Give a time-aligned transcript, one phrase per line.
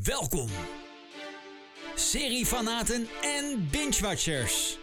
[0.00, 0.48] Welkom,
[1.94, 4.78] seriefanaten en binge-watchers.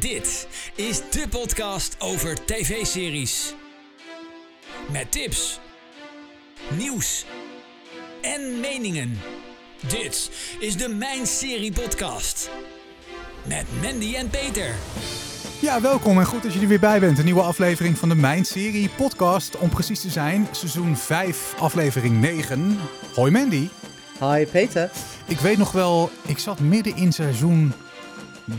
[0.00, 3.54] Dit is de podcast over tv-series.
[4.90, 5.60] Met tips,
[6.76, 7.24] nieuws
[8.22, 9.20] en meningen.
[9.88, 12.50] Dit is de Mijn Serie Podcast.
[13.44, 14.74] Met Mandy en Peter.
[15.60, 17.18] Ja, welkom en goed dat je er weer bij bent.
[17.18, 19.58] Een nieuwe aflevering van de Mijn Serie podcast.
[19.58, 22.78] Om precies te zijn, seizoen 5, aflevering 9.
[23.14, 23.68] Hoi Mandy.
[24.20, 24.90] Hi Peter.
[25.26, 27.72] Ik weet nog wel, ik zat midden in seizoen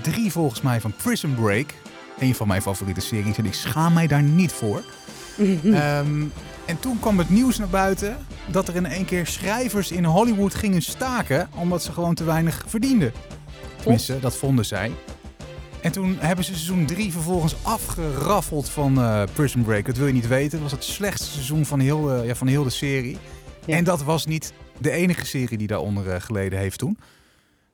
[0.02, 1.74] 3 volgens mij van Prison Break.
[2.20, 4.84] Een van mijn favoriete series en ik schaam mij daar niet voor.
[5.64, 6.24] Ehm,
[6.66, 8.18] en toen kwam het nieuws naar buiten
[8.52, 12.64] dat er in één keer schrijvers in Hollywood gingen staken omdat ze gewoon te weinig
[12.68, 13.12] verdienden.
[13.82, 14.92] Tenminste, dat vonden zij.
[15.82, 19.86] En toen hebben ze seizoen 3 vervolgens afgeraffeld van eh, Prison Break.
[19.86, 20.52] Dat wil je niet weten.
[20.52, 23.18] Het was het slechtste seizoen van heel, eh, ja, van heel de serie.
[23.66, 23.76] Ja.
[23.76, 26.98] En dat was niet de enige serie die daaronder eh, geleden heeft toen.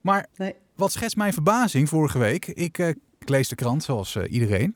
[0.02, 0.54] Maar Nee.
[0.76, 2.48] wat schetst mijn verbazing vorige week?
[2.48, 4.76] Ik, ik lees de krant zoals iedereen.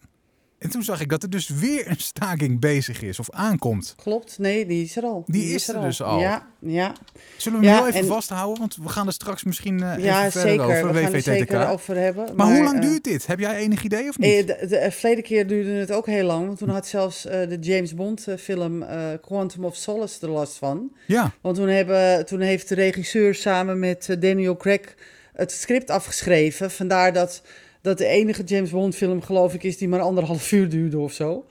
[0.60, 3.94] En toen zag ik dat er dus weer een staking bezig is of aankomt.
[4.04, 5.24] Klopt, nee, die is er al.
[5.28, 6.20] Die is er dus al.
[6.20, 6.94] Ja, ja.
[7.38, 8.60] Zullen we hem Ja, heel even en- vasthouden?
[8.60, 10.64] Want we gaan er straks misschien eh ja even verder zeker.
[10.66, 10.94] over.
[10.94, 12.36] We gaan er zeker over hebben.
[12.36, 13.28] Maar, hoe lang eh, duurt dit?
[13.28, 14.48] Heb jij enig idee of eh, niet?
[14.48, 16.46] De, de, de verleden keer duurde het ook heel lang.
[16.46, 20.30] Want toen had zelfs eh, de James Bond eh, film eh, Quantum of Solace er
[20.30, 20.92] last van.
[21.08, 21.32] ja.
[21.42, 24.96] Want toen, hebben, toen heeft de regisseur samen met eh, Daniel Craig
[25.34, 26.72] het script afgeschreven.
[26.72, 27.42] Vandaar dat
[27.88, 31.14] dat de enige James Bond film, geloof ik, is die maar anderhalf uur duurde of
[31.14, 31.46] zo.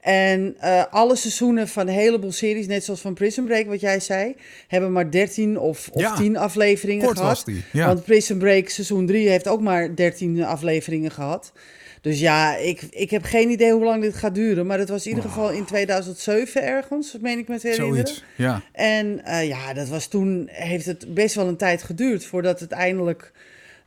[0.00, 4.00] En eh, alle seizoenen van een heleboel series, net zoals van Prison Break, wat jij
[4.00, 4.34] zei,
[4.68, 7.32] hebben maar 13 of, of Ja, 10 afleveringen Kort gehad.
[7.34, 7.62] was die.
[7.72, 7.86] Ja.
[7.86, 11.52] Want Prison Break seizoen 3 heeft ook maar 13 afleveringen gehad.
[12.00, 14.66] Dus ja, ik, ik heb geen idee hoe lang dit gaat duren.
[14.66, 18.06] Maar het was in ieder geval in 2007 ergens, meen ik me te herinneren.
[18.06, 18.24] Zoiets.
[18.36, 18.62] Ja.
[18.72, 22.72] En eh, ja, dat was toen, heeft het best wel een tijd geduurd voordat het
[22.72, 23.32] eindelijk,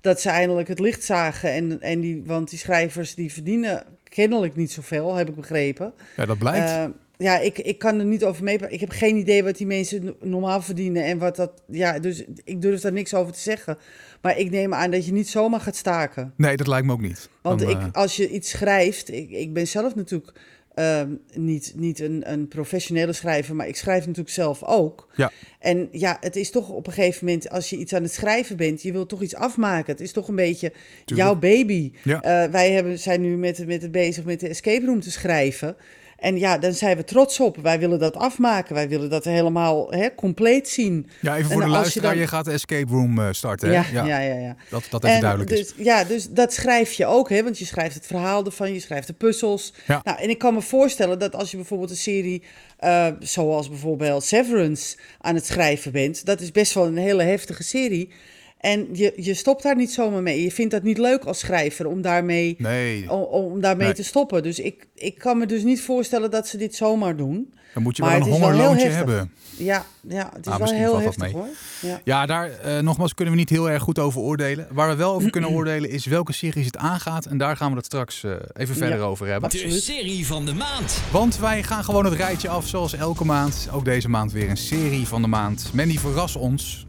[0.07, 1.51] dat ze eindelijk het licht zagen.
[1.51, 5.93] En, en die, want die schrijvers die verdienen kennelijk niet zoveel, heb ik begrepen.
[6.15, 6.69] ja, dat blijkt.
[6.69, 6.85] Eh,
[7.17, 8.57] ja, ik, ik kan er niet over mee.
[8.69, 11.51] Ik heb geen idee wat die mensen no- normaal verdienen en wat dat.
[11.67, 13.77] Ja, dus ik durf daar niks over te zeggen.
[14.21, 16.33] Maar ik neem aan dat je niet zomaar gaat staken.
[16.37, 17.29] nee, dat lijkt me ook niet.
[17.41, 20.33] Want Dan, ik, eh, als je iets schrijft, ik, ik ben zelf natuurlijk
[20.77, 25.07] ehm, niet, niet een, een professionele schrijver, maar ik schrijf natuurlijk zelf ook.
[25.15, 25.31] Ja.
[25.59, 28.57] En ja, het is toch op een gegeven moment, als je iets aan het schrijven
[28.57, 29.91] bent, je wilt toch iets afmaken.
[29.91, 30.71] Het is toch een beetje
[31.05, 31.27] Tuurlijk.
[31.27, 31.91] jouw baby.
[32.03, 32.21] Ja.
[32.21, 35.75] Eh, wij hebben, zijn nu met, met het bezig met de escape room te schrijven.
[36.17, 37.57] En ja, dan zijn we trots op.
[37.57, 38.75] Wij willen dat afmaken.
[38.75, 41.09] Wij willen dat helemaal hè, compleet zien.
[41.21, 42.17] ja, even en voor de je luisteraar.
[42.17, 43.67] Je, gaat de escape room eh, starten.
[43.67, 43.73] hè?
[43.73, 44.39] Ja, Ja, ja, ja.
[44.39, 44.55] ja.
[44.69, 45.73] Dat, dat even En duidelijk dus, is.
[45.77, 47.43] Ja, dus dat schrijf je ook, hè?
[47.43, 49.73] Want je schrijft het verhaal ervan, je schrijft de puzzels.
[49.87, 50.01] Ja.
[50.03, 52.43] Nou, en ik kan me voorstellen dat als je bijvoorbeeld een serie,
[52.77, 57.63] eh, zoals bijvoorbeeld Severance, aan het schrijven bent, dat is best wel een hele heftige
[57.63, 58.09] serie.
[58.57, 60.43] En je, je stopt daar niet zomaar mee.
[60.43, 63.95] Je vindt dat niet leuk als schrijver om daarmee, Nee, om, om daarmee Nee.
[63.95, 64.43] te stoppen.
[64.43, 67.53] Dus ik, ik kan me dus niet voorstellen dat ze dit zomaar doen.
[67.73, 69.31] dan moet je maar wel een hongerloontje hebben.
[69.57, 71.41] Ja, ja het is Nou, wel misschien heel valt dat heftig mee.
[71.41, 71.47] hoor.
[71.81, 72.01] Ja.
[72.03, 74.67] Ja, daar eh, nogmaals kunnen we niet heel erg goed over oordelen.
[74.71, 77.25] Waar we wel over kunnen oordelen is welke series het aangaat.
[77.25, 79.03] En daar gaan we het straks eh, even verder Ja.
[79.03, 79.49] over hebben.
[79.49, 81.01] De serie van de maand.
[81.11, 83.67] Want wij gaan gewoon het rijtje af zoals elke maand.
[83.71, 85.69] Ook deze maand weer een serie van de maand.
[85.73, 86.85] Mandy, verras ons.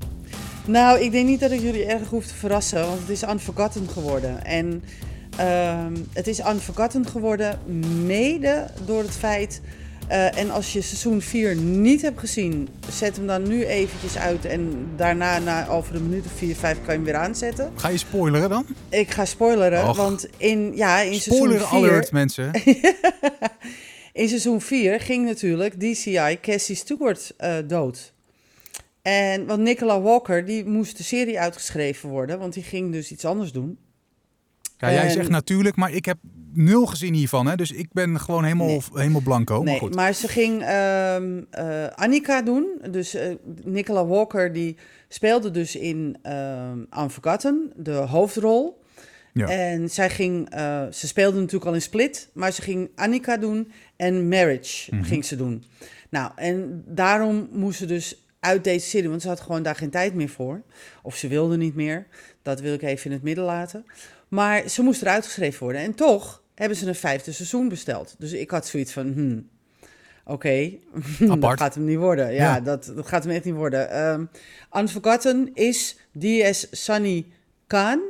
[0.68, 3.88] Nou, ik denk niet dat ik jullie erg hoef te verrassen, want het is Unforgotten
[3.88, 4.44] geworden.
[4.44, 4.82] En
[5.36, 7.58] ehm, het is Unforgotten geworden
[8.06, 9.60] mede door het feit...
[10.08, 14.44] eh, en als je seizoen 4 niet hebt gezien, zet hem dan nu eventjes uit...
[14.44, 17.72] en daarna, na, over een minuut of 4, 5, kan je hem weer aanzetten.
[17.74, 18.66] Ga je spoileren dan?
[18.88, 19.96] Ik ga spoileren, Och.
[19.96, 21.90] want in, ja, in Spoiler seizoen 4...
[21.90, 22.50] alert, mensen.
[24.12, 28.12] In seizoen 4 ging natuurlijk DCI Cassie Stewart eh, dood.
[29.08, 33.24] En want Nicola Walker, die moest de serie uitgeschreven worden, want die ging dus iets
[33.24, 33.78] anders doen.
[34.78, 36.18] Ja, jij En- zegt natuurlijk, maar ik heb
[36.52, 37.46] nul gezien hiervan.
[37.46, 37.56] Hè?
[37.56, 38.80] Dus ik ben gewoon helemaal, Nee.
[38.94, 39.62] helemaal blanco.
[39.62, 39.94] maar goed.
[39.94, 42.66] maar ze ging eh, Annika doen.
[42.90, 44.76] Dus eh, Nicola Walker, die
[45.08, 48.80] speelde dus in ehm Unforgotten, de hoofdrol.
[49.32, 49.46] Ja.
[49.48, 53.72] En zij ging, eh, ze speelde natuurlijk al in Split, maar ze ging Annika doen
[53.96, 55.04] en Marriage Mhm.
[55.04, 55.64] ging ze doen.
[56.10, 59.90] Nou, en daarom moest ze dus uit deze serie, want ze had gewoon daar geen
[59.90, 60.62] tijd meer voor.
[61.02, 62.06] Of ze wilde niet meer.
[62.42, 63.84] Dat wil ik even in het midden laten.
[64.28, 65.80] Maar ze moest eruit geschreven worden.
[65.82, 68.14] En toch hebben ze een vijfde seizoen besteld.
[68.18, 69.48] Dus ik had zoiets van, hmm,
[70.24, 70.72] oké,
[71.40, 72.32] dat gaat hem niet worden.
[72.32, 72.60] Ja, Ja.
[72.60, 73.90] Dat, dat gaat hem echt niet worden.
[73.90, 74.24] Ehm
[74.76, 76.66] Unforgotten is D.S.
[76.70, 77.26] Sunny
[77.66, 78.00] Khan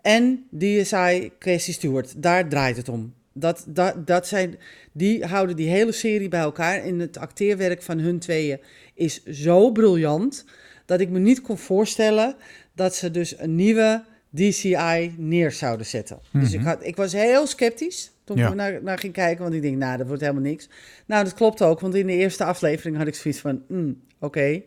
[0.00, 2.22] en DSI Casey Stewart.
[2.22, 3.14] Daar draait het om.
[3.32, 4.58] Dat, dat, dat zijn,
[4.92, 6.82] die houden die hele serie bij elkaar.
[6.82, 8.60] En het acteerwerk van hun tweeën
[8.94, 10.44] is zo briljant.
[10.86, 12.36] Dat ik me niet kon voorstellen
[12.74, 14.04] dat ze dus een nieuwe
[14.34, 16.18] DCI neer zouden zetten.
[16.32, 16.68] Dus ik, Mhm.
[16.68, 18.48] had, ik was heel sceptisch toen Ja.
[18.48, 20.68] ik naar, naar ging kijken, want ik denk, nou, dat wordt helemaal niks.
[21.06, 24.62] Nou, dat klopt ook, want in de eerste aflevering had ik zoiets van, mm, oké,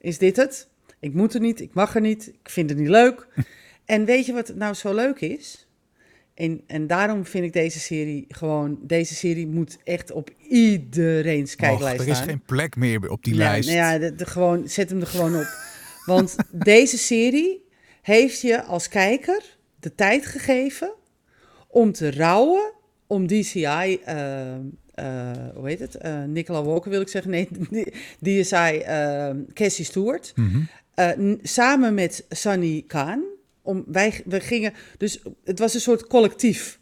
[0.00, 0.68] is dit het?
[1.00, 3.26] Ik moet er niet, ik mag er niet, ik vind het niet leuk.
[3.84, 5.65] en weet je wat nou zo leuk is?
[6.36, 11.56] En, en daarom vind ik deze serie gewoon, deze serie moet echt op iedereen's Och,
[11.56, 12.28] kijklijst er is staan.
[12.28, 13.68] geen plek meer op die Ja, lijst.
[13.68, 15.46] Nou ja, de, de gewoon, zet hem er gewoon op.
[16.04, 16.36] Want
[16.72, 17.64] deze serie
[18.02, 20.92] heeft je als kijker de tijd gegeven
[21.68, 22.72] om te rouwen
[23.06, 24.60] om DCI, eh, eh,
[25.54, 25.94] hoe heet het?
[25.94, 27.30] Eh, Nicola Walker wil ik zeggen.
[27.30, 27.48] Nee,
[28.42, 30.32] DSI eh, Cassie Stewart.
[30.36, 30.62] Mhm.
[31.42, 33.24] Samen met Sunny Khan.
[33.66, 36.78] Om, wij, we gingen, dus het was een soort collectief.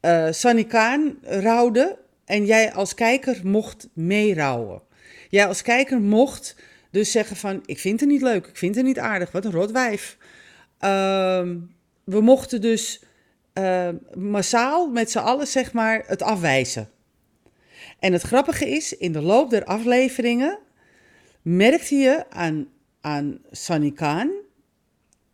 [0.00, 4.82] Eh Sunny Khan rouwde en jij als kijker mocht meerouwen.
[5.28, 6.56] Jij als kijker mocht
[6.90, 9.52] dus zeggen van, ik vind het niet leuk, ik vind het niet aardig, wat een
[9.52, 10.16] rotwijf.
[10.78, 11.56] Ehm,
[12.04, 13.02] we mochten dus
[13.52, 16.90] eh, massaal met z'n allen zeg maar het afwijzen.
[17.98, 20.58] En het grappige is, in de loop der afleveringen
[21.42, 22.68] merkte je aan,
[23.00, 23.90] aan Sunny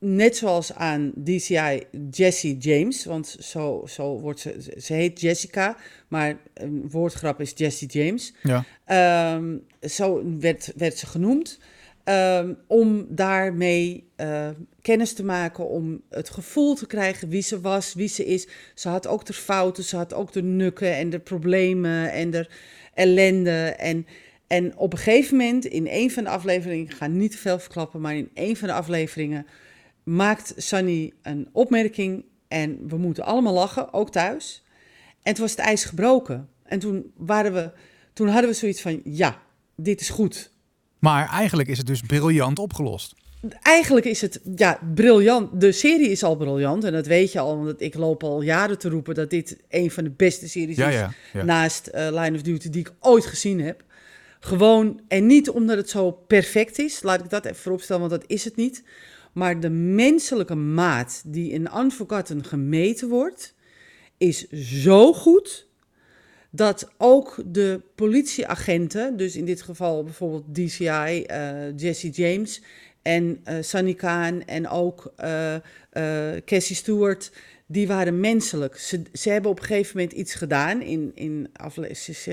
[0.04, 5.76] net zoals aan DCI Jessie James, want zo, zo wordt ze, ze heet Jessica,
[6.08, 8.32] maar een woordgrap is Jessie James.
[8.42, 8.64] Ja.
[8.84, 11.58] Ehm, zo werd, werd ze genoemd.
[12.04, 14.48] Ehm, om daarmee eh,
[14.82, 18.48] kennis te maken, om het gevoel te krijgen wie ze was, wie ze is.
[18.74, 22.48] Ze had ook de fouten, ze had ook de nukken en de problemen en de
[22.94, 23.74] ellende.
[23.78, 24.06] En,
[24.46, 27.58] en op een gegeven moment, in een van de afleveringen, ik ga niet te veel
[27.58, 29.46] verklappen, maar in een van de afleveringen
[30.04, 34.62] maakt Sunny een opmerking en we moeten allemaal lachen, ook thuis.
[35.22, 36.48] En toen was het ijs gebroken.
[36.62, 37.70] En toen, waren we,
[38.12, 39.42] toen hadden we zoiets van, ja,
[39.76, 40.50] dit is goed.
[40.98, 43.14] Maar eigenlijk is het dus briljant opgelost.
[43.62, 45.60] Eigenlijk is het ja, briljant.
[45.60, 46.84] De serie is al briljant.
[46.84, 49.90] En dat weet je al, want ik loop al jaren te roepen dat dit een
[49.90, 50.94] van de beste series Ja, is.
[50.94, 51.42] ja, ja.
[51.42, 53.84] Naast eh, Line of Duty die ik ooit gezien heb.
[54.40, 58.30] Gewoon, en niet omdat het zo perfect is, laat ik dat even vooropstellen, want dat
[58.30, 58.82] is het niet.
[59.34, 63.54] Maar de menselijke maat die in Unforgotten gemeten wordt,
[64.18, 64.48] is
[64.80, 65.66] zo goed
[66.50, 72.62] dat ook de politieagenten, dus in dit geval bijvoorbeeld DCI, eh, Jesse James
[73.02, 75.56] en eh Sunny Khan en ook eh,
[76.44, 77.32] Cassie Stewart,
[77.66, 78.76] die waren menselijk.
[78.78, 81.48] Ze, ze hebben op een gegeven moment iets gedaan in, in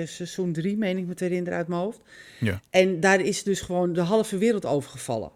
[0.05, 2.01] seizoen 3, meen ik me te herinneren uit mijn hoofd.
[2.39, 2.61] Ja.
[2.69, 5.31] En daar is dus gewoon de halve wereld overgevallen.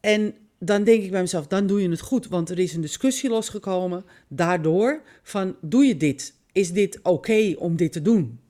[0.00, 2.28] En dan denk ik bij mezelf, dan doe je het goed.
[2.28, 6.34] Want er is een discussie losgekomen daardoor van, doe je dit?
[6.52, 8.40] Is dit oké om dit te doen?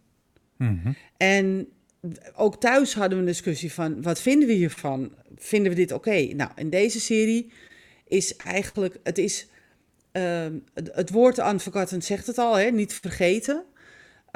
[0.56, 0.92] Mhm.
[1.16, 1.68] En
[2.34, 5.12] ook thuis hadden we een discussie van, wat vinden we hiervan?
[5.36, 6.20] Vinden we dit oké?
[6.20, 7.52] Nou, in deze serie
[8.06, 9.48] is eigenlijk, het is,
[10.12, 13.64] het, het woord advocaten zegt het al, hè, niet vergeten.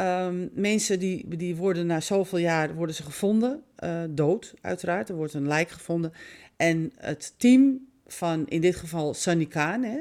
[0.01, 5.09] Ehm, mensen die, die worden na zoveel jaar worden ze gevonden, eh, dood uiteraard.
[5.09, 6.13] Er wordt een lijk gevonden.
[6.57, 9.15] En het team van, in dit geval
[9.49, 9.99] Khan, hè,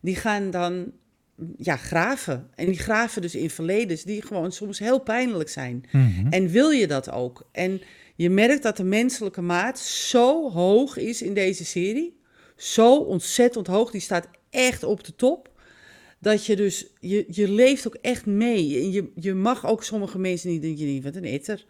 [0.00, 0.92] die gaan dan
[1.56, 2.50] ja, graven.
[2.54, 5.84] En die graven dus in verledens die gewoon soms heel pijnlijk zijn.
[5.92, 6.26] Mhm.
[6.30, 7.48] En wil je dat ook?
[7.52, 7.80] En
[8.16, 12.20] je merkt dat de menselijke maat zo hoog is in deze serie.
[12.56, 13.90] Zo ontzettend hoog.
[13.90, 15.47] Die staat echt op de top.
[16.18, 18.76] Dat je dus, je, je leeft ook echt mee.
[18.80, 21.64] En je, je mag ook sommige mensen niet denken, je wat een etter.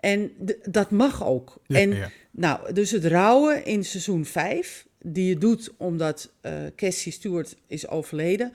[0.00, 0.32] En
[0.70, 1.60] dat mag ook.
[1.66, 2.10] Ja, en ja.
[2.30, 7.88] nou, dus het rouwen in seizoen 5, die je doet omdat eh Cassie Stewart is
[7.88, 8.52] overleden,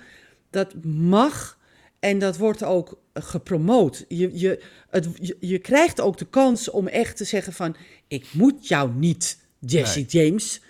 [0.50, 1.58] dat mag
[2.00, 4.06] en dat wordt ook gepromoot.
[4.08, 7.76] Je, je, het, je, je krijgt ook de kans om echt te zeggen van,
[8.08, 10.62] ik moet jou niet, Jesse James.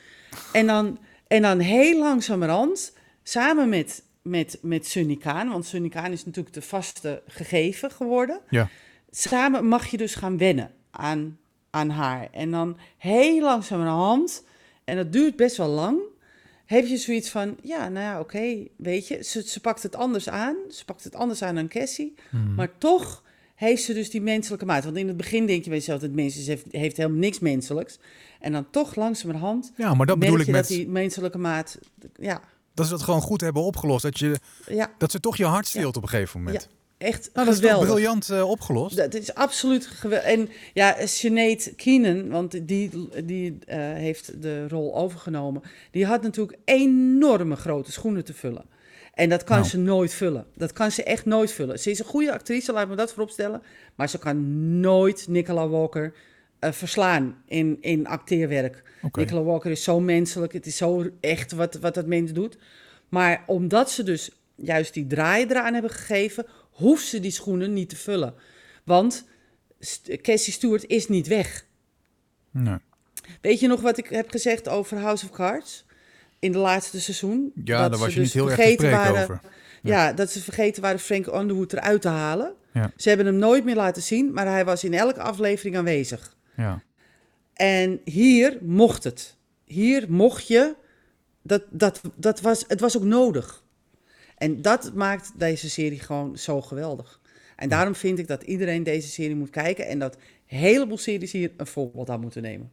[0.51, 6.11] En dan, en dan heel langzamerhand, samen met, met, met Sunny Khan, want Sunny Khan
[6.11, 8.69] is natuurlijk de vaste gegeven geworden Ja.
[9.11, 11.37] samen mag je dus gaan wennen aan,
[11.69, 12.27] aan haar.
[12.31, 14.43] En dan heel langzamerhand,
[14.83, 15.99] en dat duurt best wel lang,
[16.65, 20.29] heb je zoiets van, ja, nou ja, oké, weet je, ze, ze pakt het anders
[20.29, 20.55] aan.
[20.69, 22.13] Ze pakt het anders aan dan Cassie.
[22.29, 22.53] Mhm.
[22.55, 23.23] Maar toch
[23.55, 24.83] heeft ze dus die menselijke maat.
[24.83, 27.99] Want in het begin denk je bij jezelf, dat mensen heeft, heeft helemaal niks menselijks.
[28.39, 31.79] En dan toch langzamerhand Ja, maar dat bedoel ik met dat die menselijke maat,
[32.19, 32.41] ja,
[32.79, 34.03] dat ze dat gewoon goed hebben opgelost.
[34.03, 36.69] Dat, je, ja, dat ze toch je hart stilt op een gegeven moment.
[36.97, 37.87] echt Nou, dat is geweldig.
[37.87, 38.95] briljant eh, opgelost.
[38.97, 40.27] Dat is absoluut geweldig.
[40.27, 45.61] En ja, Sinead Keenan, want die, die eh, heeft de rol overgenomen.
[45.91, 48.65] Die had natuurlijk enorme grote schoenen te vullen.
[49.13, 49.69] En dat kan Nou.
[49.69, 50.45] ze nooit vullen.
[50.55, 51.79] Dat kan ze echt nooit vullen.
[51.79, 53.61] Ze is een goede actrice, laat me dat vooropstellen.
[53.95, 56.13] Maar ze kan nooit Nicola Walker
[56.59, 58.83] eh, verslaan in, in acteerwerk.
[59.11, 62.57] Nicola Walker is zo menselijk, het is zo echt wat, wat dat mens doet.
[63.09, 67.89] Maar omdat ze dus juist die draai eraan hebben gegeven, hoeft ze die schoenen niet
[67.89, 68.33] te vullen.
[68.83, 69.27] Want
[70.21, 71.65] Cassie Stewart is niet weg.
[72.51, 72.77] Nee.
[73.41, 75.85] Weet je nog wat ik heb gezegd over House of Cards?
[76.39, 77.51] In de laatste seizoen?
[77.63, 79.39] Ja, Dat daar was je dus niet heel erg te waren- over.
[79.81, 80.13] Ja.
[80.13, 82.53] dat ze vergeten waren Frank Underwood eruit te halen.
[82.73, 82.91] Ja.
[82.95, 86.35] Ze hebben hem nooit meer laten zien, maar hij was in elke aflevering aanwezig.
[86.59, 86.83] Ja.
[87.53, 89.37] En hier mocht het.
[89.65, 90.75] Hier mocht je.
[91.41, 93.63] Dat, dat, dat was, het was ook nodig.
[94.37, 97.19] En dat maakt deze serie gewoon zo geweldig.
[97.55, 99.87] En daarom vind ik dat iedereen deze serie moet kijken.
[99.87, 102.71] En dat een heleboel series hier een voorbeeld aan moeten nemen.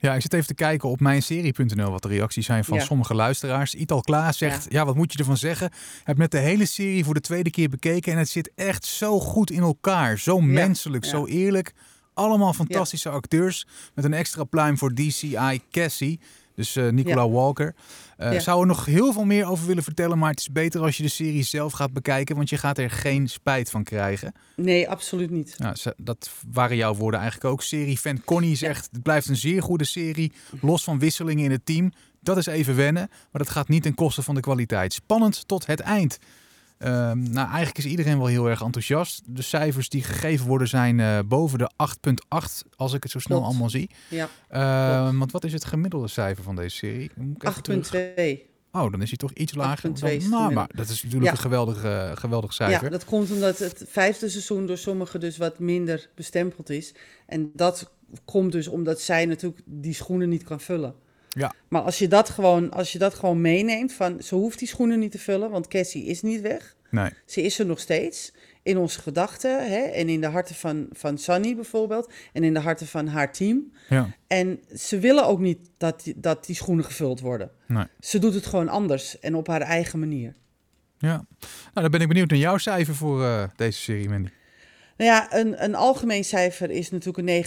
[0.00, 2.84] Ja, ik zit even te kijken op mijnserie.nl wat de reacties zijn van Ja.
[2.84, 3.74] sommige luisteraars.
[3.74, 4.84] Ital Klaas zegt, ja.
[4.84, 5.70] wat moet je ervan zeggen?
[6.04, 9.20] Heb net de hele serie voor de tweede keer bekeken en het zit echt zo
[9.20, 10.18] goed in elkaar.
[10.18, 11.10] Zo menselijk, ja.
[11.10, 11.72] zo eerlijk.
[12.18, 16.20] Allemaal fantastische acteurs met een extra pluim voor DCI Cassie.
[16.54, 17.28] Dus eh, Nicola Ja.
[17.28, 17.74] Walker.
[18.18, 18.40] Ja.
[18.40, 21.02] Zou er nog heel veel meer over willen vertellen, maar het is beter als je
[21.02, 24.32] de serie zelf gaat bekijken, want je gaat er geen spijt van krijgen.
[24.56, 25.56] Nee, absoluut niet.
[25.74, 27.62] Ze- dat waren jouw woorden eigenlijk ook.
[27.62, 31.92] Serie-fan Connie zegt, het blijft een zeer goede serie, los van wisselingen in het team.
[32.20, 34.92] Dat is even wennen, maar dat gaat niet ten koste van de kwaliteit.
[34.92, 36.18] Spannend tot het eind.
[36.78, 39.22] Ehm, nou, eigenlijk is iedereen wel heel erg enthousiast.
[39.26, 43.44] De cijfers die gegeven worden zijn eh, boven de 8.8, als ik het zo snel
[43.44, 43.90] allemaal zie.
[44.08, 47.10] Ja, Ehm, want wat is het gemiddelde cijfer van deze serie?
[47.16, 48.46] Moet ik even terug- 8,2.
[48.72, 49.90] Oh, dan is hij toch iets lager.
[49.90, 51.36] 8,2 is Dan, nou, maar dat is natuurlijk Ja.
[51.36, 52.90] een geweldig, eh, geweldig Ja, cijfer.
[52.90, 56.94] dat komt omdat het vijfde seizoen door sommigen dus wat minder bestempeld is.
[57.26, 57.90] En dat
[58.24, 60.94] komt dus omdat zij natuurlijk die schoenen niet kan vullen.
[61.38, 61.54] Ja.
[61.68, 64.98] Maar als je dat gewoon, als je dat gewoon meeneemt, van ze hoeft die schoenen
[64.98, 66.76] niet te vullen, want Cassie is niet weg.
[66.90, 67.10] Nee.
[67.26, 71.18] Ze is er nog steeds in onze gedachten hè, en in de harten van, van
[71.18, 73.72] Sunny bijvoorbeeld en in de harten van haar team.
[73.88, 74.16] Ja.
[74.26, 77.50] En ze willen ook niet dat die, dat die schoenen gevuld worden.
[77.66, 77.84] Nee.
[78.00, 80.34] Ze doet het gewoon anders en op haar eigen manier.
[80.98, 81.08] Ja.
[81.08, 81.26] Nou,
[81.72, 84.30] dan ben ik benieuwd naar jouw cijfer voor eh, deze serie, Mandy.
[84.98, 87.44] Nou ja, een, een algemeen cijfer is natuurlijk een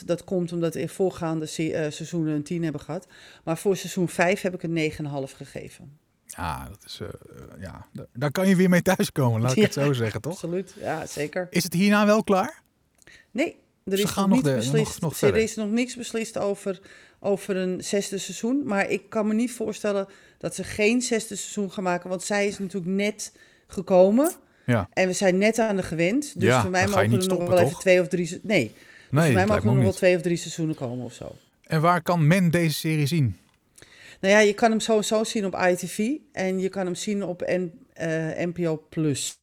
[0.00, 0.04] 9,8.
[0.04, 3.06] Dat komt omdat in voorgaande se- eh, seizoenen een 10 hebben gehad.
[3.44, 5.98] Maar voor seizoen 5 heb ik een 9,5 gegeven.
[6.26, 9.62] Ja, dat is, eh, eh, ja, da- daar kan je weer mee thuiskomen, laat ik
[9.68, 10.32] het zo zeggen, toch?
[10.32, 11.46] Absoluut, ja, zeker.
[11.50, 12.62] Is het hierna wel klaar?
[13.30, 15.00] Nee, er is nog nog niet de- beslist.
[15.00, 16.80] nog- nog er is nog niks beslist over,
[17.20, 18.62] over een zesde seizoen.
[18.64, 20.06] Maar ik kan me niet voorstellen
[20.38, 22.08] dat ze geen zesde seizoen gaan maken.
[22.08, 23.32] Want zij is natuurlijk net
[23.66, 24.32] gekomen.
[24.66, 24.88] Ja.
[24.92, 26.40] En we zijn net aan de gewend.
[26.40, 28.40] Dus Ja, voor mij mogen er nog wel even twee of drie...
[28.42, 28.72] Nee, dus
[29.10, 31.36] Nee, voor mij mogen er nog wel twee of drie seizoenen komen of zo.
[31.62, 33.36] En waar kan men deze serie zien?
[34.20, 37.40] Nou ja, je kan hem sowieso zien op ITV en je kan hem zien op
[37.46, 39.38] N, eh, NPO Plus.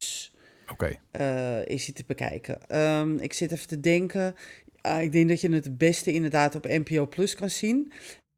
[0.72, 0.98] Oké.
[1.12, 2.68] eh, is hij te bekijken.
[2.68, 4.36] Ehm, ik zit even te denken.
[4.82, 7.92] Ah, ik denk dat je het het beste inderdaad op NPO Plus kan zien.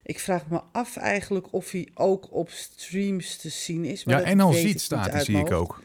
[0.04, 4.04] Ik vraag me af eigenlijk of hij ook op streams te zien is.
[4.04, 5.82] Maar Ja, en ik ziet staat, zie ik ook.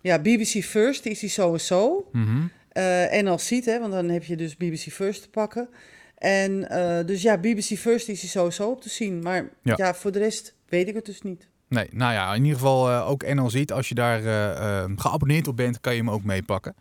[0.00, 2.08] Ja, BBC First is hij sowieso.
[2.12, 2.42] Mhm.
[2.68, 5.68] Eh, en al ziet, hè, want dan heb je dus BBC First te pakken.
[6.16, 9.22] En eh, dus ja, BBC First is hij sowieso op te zien.
[9.22, 9.74] Maar Ja.
[9.76, 9.94] ja.
[9.94, 11.48] voor de rest weet ik het dus niet.
[11.68, 13.72] Nee, nou ja, in ieder geval eh, ook NL ziet.
[13.72, 16.74] Als je daar eh, eh, geabonneerd op bent, kan je hem ook meepakken.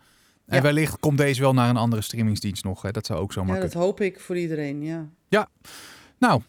[0.46, 0.62] En Ja.
[0.62, 2.82] wellicht komt deze wel naar een andere streamingsdienst nog.
[2.82, 2.92] Hè.
[2.92, 5.50] Dat zou ook zomaar Ja, dat hoop ik voor iedereen, ja.
[6.20, 6.42] Nou,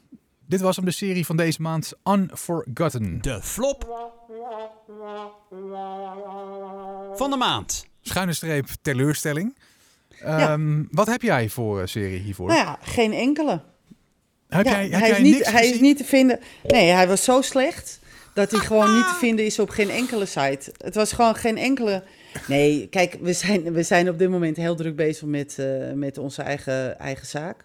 [0.47, 1.93] dit was hem de serie van deze maand.
[2.05, 3.23] Unforgotten.
[3.23, 3.85] De flop
[7.14, 7.87] van de maand.
[8.02, 9.54] Schuine streep teleurstelling.
[10.21, 12.49] Ehm, Wat heb jij voor eh, serie hiervoor?
[12.49, 13.61] Nou ja, geen enkele.
[14.49, 16.40] heb Ja, jij, heb hij jij is niet, niks hij is niet te vinden.
[16.62, 18.00] Nee, hij was zo slecht
[18.35, 20.73] dat hij gewoon niet te vinden is op geen enkele site.
[20.78, 22.02] Het was gewoon geen enkele.
[22.49, 26.18] Nee, kijk, we zijn, we zijn op dit moment heel druk bezig met, eh, met
[26.18, 27.64] onze eigen, eigen zaak.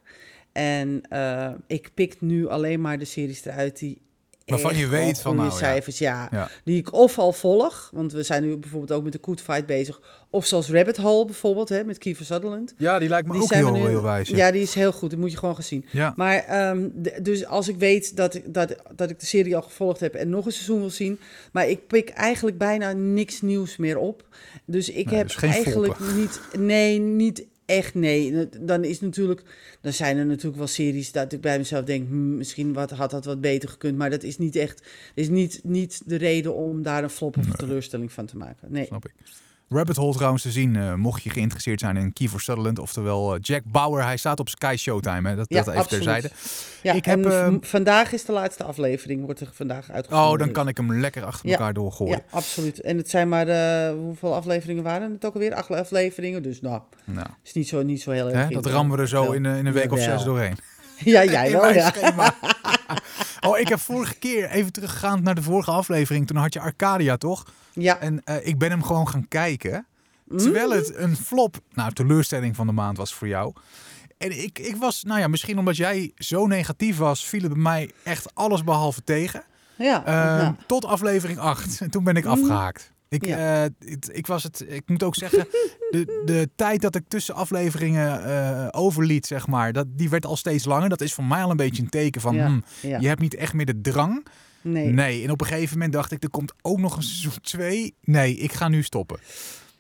[0.52, 4.02] En eh, ik pik nu alleen maar de series eruit die.
[4.46, 6.50] Waarvan je weet van, nou cijfers, ja, Ja.
[6.64, 9.66] Die ik of al volg, want we zijn nu bijvoorbeeld ook met de Good Fight
[9.66, 10.02] bezig.
[10.30, 12.74] Of zoals Rabbit Hole bijvoorbeeld, hè, met Kiefer Sutherland.
[12.78, 14.30] Ja, die lijkt me Die ook heel, nu- heel wijs.
[14.30, 14.38] Ja.
[14.38, 15.10] Ja, die is heel goed.
[15.10, 15.86] Die moet je gewoon gaan zien.
[15.92, 16.14] Ja.
[16.16, 16.88] Maar ehm,
[17.22, 20.30] dus als ik weet dat ik, dat, dat ik de serie al gevolgd heb en
[20.30, 21.20] nog een seizoen wil zien.
[21.52, 24.24] Maar ik pik eigenlijk bijna niks nieuws meer op.
[24.66, 26.18] Dus ik Nee, heb dus eigenlijk volpen.
[26.20, 26.40] niet.
[26.58, 27.94] Nee, niet echt.
[27.94, 28.50] Nee.
[28.60, 29.42] Dan is natuurlijk.
[29.82, 32.08] Dan zijn er natuurlijk wel series dat ik bij mezelf denk.
[32.08, 33.98] hm, misschien wat, had dat wat beter gekund.
[33.98, 34.88] Maar dat is niet echt.
[35.14, 38.72] is niet, niet de reden om daar een flop of teleurstelling van te maken.
[38.72, 38.86] Nee.
[38.86, 39.14] Snap ik.
[39.74, 43.40] Rabbit Hole trouwens te zien, eh, mocht je geïnteresseerd zijn in Kiefer Sutherland, oftewel eh,
[43.42, 44.04] Jack Bauer.
[44.04, 45.36] Hij staat op Sky Showtime, hè?
[45.36, 46.04] Dat, Ja, dat even absoluut.
[46.04, 46.30] terzijde.
[46.82, 50.32] Ja, Ik heb, en v- eh, vandaag is de laatste aflevering, wordt er vandaag uitgezonden.
[50.32, 52.18] Oh, dan kan ik hem lekker achter Ja, elkaar doorgooien.
[52.18, 52.82] Ja, absoluut.
[52.82, 55.54] En het zijn maar, eh, hoeveel afleveringen waren het ook alweer?
[55.56, 58.48] Acht afleveringen, dus nou, Nou, is niet zo, niet zo heel erg.
[58.50, 60.56] hè, dat rammen we er zo in, in een week of zes doorheen.
[60.98, 61.94] Ja, jij wel, ja.
[63.42, 67.18] oh, ik heb vorige keer, even teruggegaan naar de vorige aflevering, toen had je Arcadia,
[67.18, 67.46] toch?
[67.74, 69.86] Ja, En eh, ik ben hem gewoon gaan kijken.
[70.38, 70.76] Terwijl Mm.
[70.76, 73.54] het een flop, nou, teleurstelling van de maand was voor jou.
[74.18, 77.62] En ik, ik was, nou ja, misschien omdat jij zo negatief was, viel het bij
[77.62, 79.44] mij echt alles behalve tegen.
[79.76, 80.06] ja.
[80.06, 80.56] Ehm, ja.
[80.68, 81.82] Tot aflevering 8.
[81.82, 82.92] En toen ben ik afgehaakt.
[83.12, 83.64] Ik, Ja.
[83.66, 83.70] eh,
[84.12, 85.48] ik was het, ik moet ook zeggen,
[85.90, 90.36] de, de tijd dat ik tussen afleveringen eh, overliet, zeg maar, dat, die werd al
[90.36, 90.90] steeds langer.
[90.90, 93.00] Dat is voor mij al een beetje een teken van, Ja, hmm, ja.
[93.00, 94.26] je hebt niet echt meer de drang.
[94.62, 95.24] Nee, Nee.
[95.24, 97.96] En op een gegeven moment dacht ik, er komt ook nog een seizoen 2.
[98.02, 99.20] Nee, ik ga nu stoppen.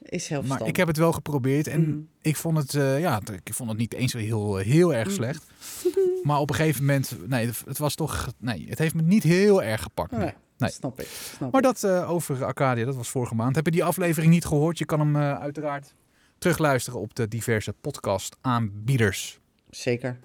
[0.02, 1.98] is heel Maar ik heb het wel geprobeerd en Mhm.
[2.22, 5.16] ik vond het, eh, ja, ik vond het niet eens heel, heel erg Mhm.
[5.16, 5.44] slecht.
[6.24, 9.24] Maar op een gegeven moment, nee, het- het was toch, nee, het heeft me niet
[9.24, 10.12] heel erg gepakt.
[10.12, 10.72] Nee, Nee.
[10.72, 11.08] snap ik.
[11.36, 13.56] Snap Maar dat eh, over Arcadia, dat was vorige maand.
[13.56, 14.78] Heb je die aflevering niet gehoord?
[14.78, 15.94] Je kan hem eh, uiteraard
[16.38, 19.40] terugluisteren op de diverse podcast aanbieders.
[19.70, 20.20] Zeker.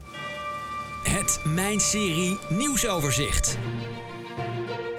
[1.03, 3.59] Het Mijn Serie nieuwsoverzicht.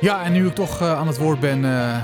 [0.01, 2.01] Ja, en nu ik toch eh, aan het woord ben, eh,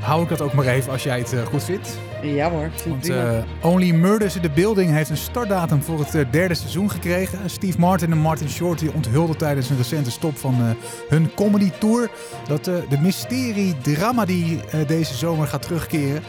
[0.00, 1.98] hou ik dat ook maar even als jij het eh, goed vindt.
[2.22, 6.30] Ja hoor, Want eh, Only Murders in the Building heeft een startdatum voor het eh,
[6.30, 7.50] derde seizoen gekregen.
[7.50, 10.70] Steve Martin en Martin Short die onthulden tijdens een recente stop van eh,
[11.08, 12.10] hun comedy tour
[12.48, 16.22] dat de mysterie-drama die deze zomer gaat terugkeren.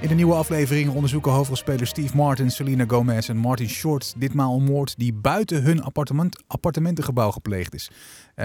[0.00, 4.64] In de nieuwe aflevering onderzoeken hoofdrolspelers Steve Martin, Selena Gomez en Martin Short ditmaal een
[4.64, 7.90] moord die buiten hun appartement, appartementengebouw gepleegd is.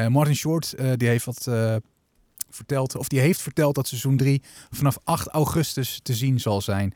[0.10, 1.48] Martin Short die heeft wat
[2.50, 6.94] verteld, of die heeft verteld dat seizoen 3 vanaf 8 augustus te zien zal zijn.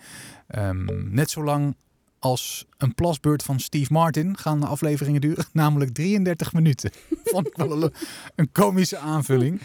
[0.48, 1.76] Ehm, net zo lang
[2.20, 6.92] als een plasbeurt van Steve Martin gaan de afleveringen duren, namelijk 33 minuten.
[7.24, 7.94] Vond ik wel een,
[8.36, 9.62] een komische aanvulling.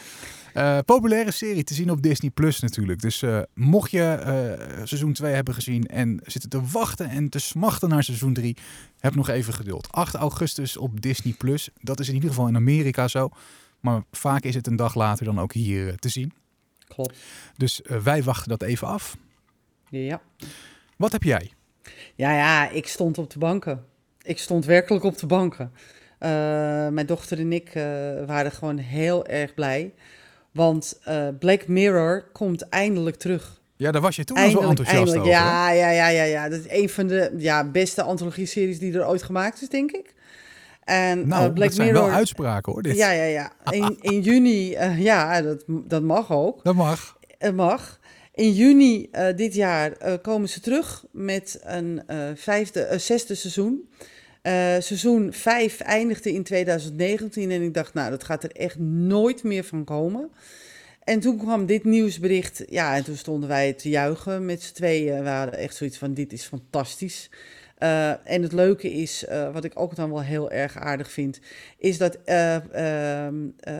[0.58, 3.00] Eh, populaire serie te zien op Disney Plus natuurlijk.
[3.00, 7.38] Dus eh, mocht je eh, seizoen 2 hebben gezien en zitten te wachten en te
[7.38, 8.56] smachten naar seizoen 3,
[8.98, 9.88] heb nog even geduld.
[9.92, 11.68] 8 augustus op Disney Plus.
[11.80, 13.30] Dat is in ieder geval in Amerika zo.
[13.80, 16.32] Maar vaak is het een dag later dan ook hier eh, te zien.
[16.88, 17.16] Klopt.
[17.56, 19.16] Dus eh, wij wachten dat even af.
[19.88, 20.20] Ja.
[20.96, 21.52] Wat heb jij?
[22.14, 23.84] Ja, ja, ik stond op de banken.
[24.22, 25.72] Ik stond werkelijk op de banken.
[26.18, 26.28] Eh,
[26.88, 27.70] mijn dochter en ik
[28.26, 29.94] waren gewoon heel erg blij.
[30.52, 31.00] Want
[31.38, 33.60] Black Mirror komt eindelijk terug.
[33.76, 35.36] Ja, daar was je toen al zo Eindelijk, enthousiast eindelijk.
[35.36, 35.48] over.
[35.48, 35.70] hè?
[35.70, 36.48] Ja, ja, ja, ja, ja.
[36.48, 40.14] Dat is een van de ja, beste antologie-series die er ooit gemaakt is, denk ik.
[40.88, 42.06] En Nou, Black dat zijn Mirror.
[42.06, 42.82] wel uitspraken hoor.
[42.82, 42.96] Dit.
[42.96, 43.52] Ja, ja, ja.
[43.70, 46.64] In, in juni, eh, ja, dat, dat mag ook.
[46.64, 47.18] Dat mag.
[47.38, 48.00] Het mag.
[48.34, 52.02] In juni eh, dit jaar komen ze terug met een
[52.34, 53.88] vijfde, zesde seizoen.
[54.78, 59.64] Seizoen 5 eindigde in 2019 en ik dacht, nou, dat gaat er echt nooit meer
[59.64, 60.30] van komen.
[61.04, 65.22] En toen kwam dit nieuwsbericht, ja, en toen stonden wij te juichen met z'n tweeën.
[65.22, 67.30] We hadden echt zoiets van, dit is fantastisch.
[67.78, 71.40] Eh, en het leuke is, eh, wat ik ook dan wel heel erg aardig vind,
[71.78, 72.54] is dat eh,
[73.26, 73.74] ehm, eh,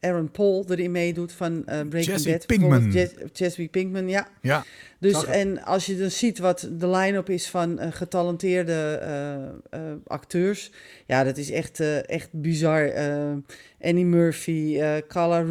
[0.00, 2.46] Aaron Paul erin meedoet van eh Breaking Jesse Bad.
[2.46, 2.90] Pinkman.
[2.92, 4.28] Jes- Jesse Pinkman, ja.
[4.42, 4.64] Ja.
[5.00, 8.72] Dus en als je dan ziet wat de line-up is van eh, getalenteerde
[9.70, 10.70] eh, acteurs,
[11.06, 12.92] ja, dat is echt, echt bizar.
[13.80, 15.42] Annie Murphy, Carla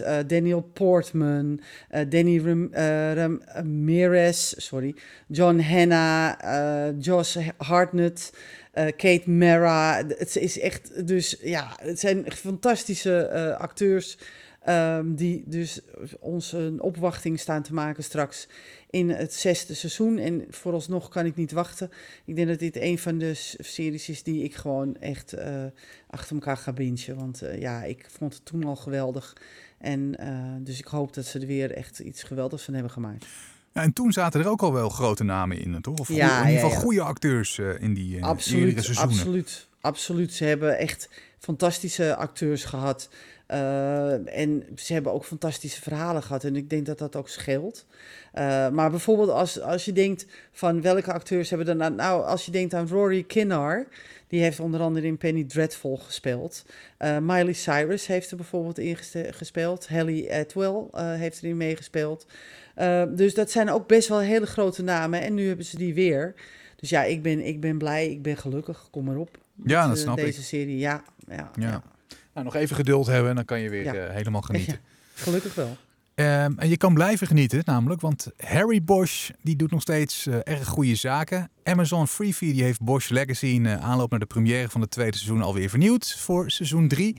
[0.00, 1.60] eh, Daniel Portman,
[2.08, 2.68] Danny Ram,
[3.14, 4.94] Ram- Ramirez, sorry,
[5.28, 8.32] John Hanna, Josh Hartnett.
[8.76, 14.18] Eh, Kate Mara, het is echt, dus ja, het zijn fantastische eh, acteurs
[14.66, 15.80] Ehm, die dus
[16.20, 18.48] ons een opwachting staan te maken straks
[18.90, 20.18] in het zesde seizoen.
[20.18, 21.90] En vooralsnog kan ik niet wachten.
[22.24, 25.64] Ik denk dat dit een van de series is die ik gewoon echt eh,
[26.06, 27.16] achter elkaar ga bingen.
[27.16, 29.36] Want ja, ik vond het toen al geweldig.
[29.78, 30.16] En
[30.62, 33.26] dus ik hoop dat ze er weer echt iets geweldigs van hebben gemaakt.
[33.76, 35.98] Ja, en toen zaten er ook al wel grote namen in, toch?
[35.98, 39.14] Of Ja, in ieder geval goede acteurs eh, in die eerdere Absoluut, seizoenen.
[39.16, 40.32] absoluut, absoluut.
[40.34, 41.08] Ze hebben echt
[41.38, 43.08] fantastische acteurs gehad.
[43.46, 46.44] Eh, en ze hebben ook fantastische verhalen gehad.
[46.44, 47.86] En ik denk dat dat ook scheelt.
[48.32, 51.94] Eh, maar bijvoorbeeld als, als je denkt van welke acteurs hebben er nou...
[51.94, 53.86] Nou, als je denkt aan Rory Kinnar...
[54.28, 56.64] Die heeft onder andere in Penny Dreadful gespeeld.
[56.96, 58.96] Eh, Miley Cyrus heeft er bijvoorbeeld in
[59.30, 59.88] gespeeld.
[59.88, 62.26] Haley Atwell eh, heeft erin meegespeeld.
[63.14, 65.20] Dus dat zijn ook best wel hele grote namen.
[65.20, 66.34] En nu hebben ze die weer.
[66.76, 68.88] Dus ja, ik ben, ik ben blij, ik ben gelukkig.
[68.90, 69.38] Kom maar op.
[69.54, 70.24] met, Ja, dat snap ik.
[70.24, 71.02] Deze serie, ja.
[71.28, 71.50] ja, Ja.
[71.54, 71.82] ja.
[72.36, 73.94] Nou, nog even geduld hebben en dan kan je weer Ja.
[73.94, 74.78] eh, helemaal genieten.
[75.14, 75.76] Gelukkig wel.
[76.14, 80.34] Ehm, en je kan blijven genieten, namelijk, want Harry Bosch die doet nog steeds eh,
[80.44, 81.50] erg goede zaken.
[81.64, 85.16] Amazon Freevee die heeft Bosch Legacy in eh, aanloop naar de première van het tweede
[85.16, 87.16] seizoen alweer vernieuwd voor seizoen 3.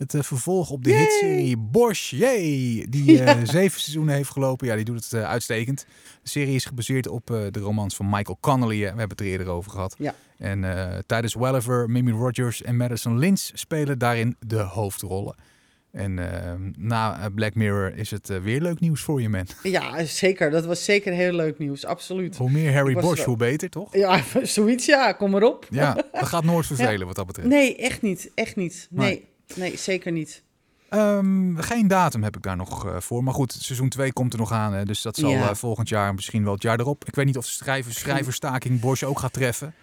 [0.00, 1.00] Het eh, vervolg op de Yay!
[1.00, 4.66] hitserie Bosch, yay, die eh, zeven seizoenen heeft gelopen.
[4.66, 5.86] Ja, die doet het eh, uitstekend.
[6.22, 8.78] De serie is gebaseerd op de romans van Michael Connelly.
[8.78, 9.94] we hebben het er eerder over gehad.
[9.98, 10.14] Ja.
[10.38, 10.64] En
[11.06, 15.34] tijdens Welliver, Mimi Rogers en Madison Lynch spelen daarin de hoofdrollen.
[15.92, 19.46] En eh, na Black Mirror is het weer leuk nieuws voor je, man.
[19.62, 20.50] Ja, zeker.
[20.50, 21.84] Dat was zeker heel leuk nieuws.
[21.84, 22.36] Absoluut.
[22.36, 23.96] Hoe meer Harry Bosch, hoe beter, toch?
[23.96, 25.12] Ja, zoiets ja.
[25.12, 25.66] Kom maar op.
[25.70, 27.48] Ja, dat gaat nooit vervelen wat dat betreft.
[27.48, 28.30] Nee, echt niet.
[28.34, 28.88] Echt niet.
[28.90, 29.06] Nee.
[29.06, 30.42] Nee, nee zeker niet.
[30.88, 33.24] Ehm, geen datum heb ik daar nog eh, voor.
[33.24, 34.72] Maar goed, seizoen 2 komt er nog aan.
[34.72, 35.48] Hè, dus dat zal Ja.
[35.48, 37.04] eh, volgend jaar, misschien wel het jaar erop.
[37.04, 39.74] Ik weet niet of de schrijver, schrijverstaking Bosch ook gaat treffen.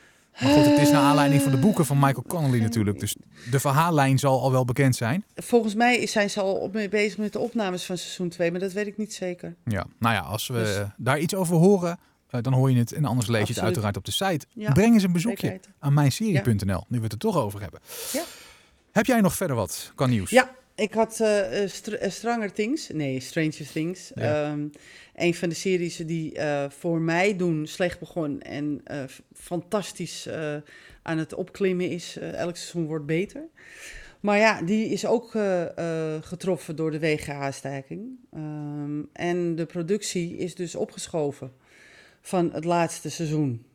[0.41, 2.99] Maar goed, het is naar aanleiding van de boeken van Michael Connelly natuurlijk.
[2.99, 3.15] Dus
[3.51, 5.23] de verhaallijn zal al wel bekend zijn.
[5.36, 8.71] Volgens mij zijn ze al op, bezig met de opnames van seizoen 2, maar dat
[8.71, 9.56] weet ik niet zeker.
[9.65, 11.99] Ja, nou ja, als we Dus- daar iets over horen,
[12.30, 12.91] eh, dan hoor je het.
[12.93, 13.65] En anders lees je het Absoluut.
[13.86, 14.45] uiteraard op de site.
[14.53, 15.73] Ja, Breng eens een bezoekje Zeker weten.
[15.80, 17.80] aan mijnserie.nl, nu we het er toch over hebben.
[18.13, 18.23] Ja.
[18.98, 20.30] Heb jij nog verder wat qua nieuws?
[20.30, 22.90] Ja, ik had eh, eh, Str- eh, Stranger Things.
[22.90, 24.12] Nee, Stranger Things.
[24.16, 24.44] Ja.
[24.44, 24.68] Ehm,
[25.16, 28.84] een van de series die voor mij doen slecht begon en
[29.34, 30.30] fantastisch
[31.02, 32.18] aan het opklimmen is.
[32.18, 33.42] Elk seizoen wordt beter.
[34.20, 35.32] Maar ja, die is ook
[36.22, 38.20] getroffen door de WGA-staking.
[38.34, 41.52] Ehm, en de productie is dus opgeschoven
[42.22, 43.66] van het laatste seizoen.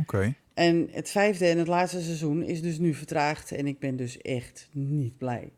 [0.00, 0.34] Oké.
[0.54, 3.52] En het vijfde en het laatste seizoen is dus nu vertraagd.
[3.52, 5.52] En ik ben dus echt niet blij.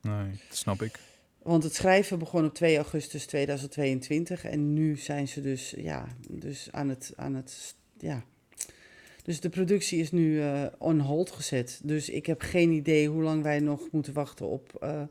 [0.00, 0.98] Nee, dat snap ik.
[1.42, 6.68] Want het schrijven begon op 2 augustus 2022 en nu zijn ze dus, ja, dus
[6.70, 8.24] aan het, aan het, ja.
[9.22, 11.80] Dus de productie is nu eh, on hold gezet.
[11.82, 15.02] Dus ik heb geen idee hoe lang wij nog moeten wachten op eh,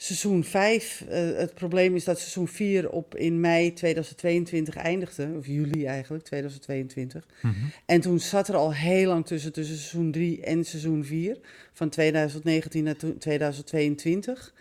[0.00, 1.04] seizoen 5.
[1.08, 6.24] Eh, het probleem is dat seizoen 4 op in mei 2022 eindigde, of juli eigenlijk,
[6.24, 7.26] 2022.
[7.42, 7.54] Mhm.
[7.86, 11.38] En toen zat er al heel lang tussen, tussen seizoen 3 en seizoen 4,
[11.72, 14.54] van 2019 naar to- 2022.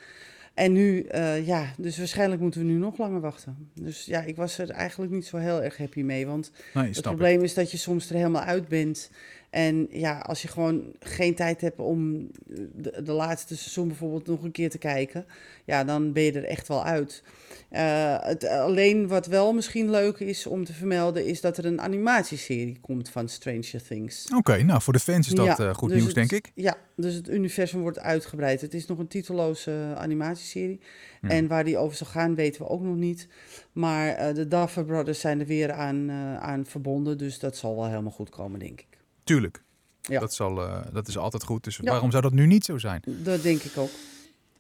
[0.54, 3.70] En nu, eh, ja, dus waarschijnlijk moeten we nu nog langer wachten.
[3.74, 6.28] Dus ja, ik was er eigenlijk niet zo heel erg happy mee.
[6.28, 7.02] Want Nee, het ik.
[7.04, 9.10] probleem is dat je soms er helemaal uit bent.
[9.58, 12.30] En ja, als je gewoon geen tijd hebt om
[12.76, 15.26] de, de laatste seizoen bijvoorbeeld nog een keer te kijken,
[15.66, 17.24] ja, dan ben je er echt wel uit.
[17.70, 21.82] Eh, het, alleen wat wel misschien leuk is om te vermelden, is dat er een
[21.82, 24.28] animatieserie komt van Stranger Things.
[24.36, 26.52] Oké, nou voor de fans is dat Ja, eh, goed dus nieuws, het- denk ik.
[26.56, 28.62] Ja, dus het universum wordt uitgebreid.
[28.62, 30.80] Het is nog een titelloze animatieserie.
[31.22, 31.30] Ja.
[31.30, 33.28] En waar die over zal gaan, weten we ook nog niet.
[33.72, 37.18] Maar eh, de Duffer Brothers zijn er weer aan, aan verbonden.
[37.18, 38.97] Dus dat zal wel helemaal goed komen, denk ik.
[39.28, 39.64] Tuurlijk.
[40.02, 40.20] Ja.
[40.20, 41.64] Dat, zal, eh, dat is altijd goed.
[41.64, 41.92] Dus Ja.
[41.92, 43.02] waarom zou dat nu niet zo zijn?
[43.06, 43.90] Dat denk ik ook,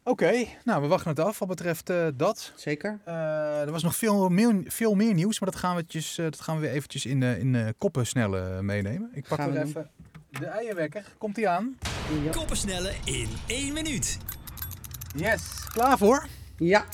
[0.03, 2.51] Oké, nou we wachten het af wat betreft eh, dat.
[2.55, 2.99] zeker.
[3.05, 6.25] Eh, er was nog veel meer, veel meer nieuws, maar dat gaan we, eventjes, eh,
[6.25, 9.09] dat gaan we weer eventjes in, de in de koppen snelle meenemen.
[9.13, 9.89] Ik pak Gaan weer we even
[10.29, 11.03] de eierwekker.
[11.17, 11.77] Komt die aan?
[12.23, 12.31] Ja.
[12.31, 14.17] Koppensnelle in één minuut.
[15.15, 15.41] Yes.
[15.73, 16.25] Klaar voor?
[16.57, 16.85] ja,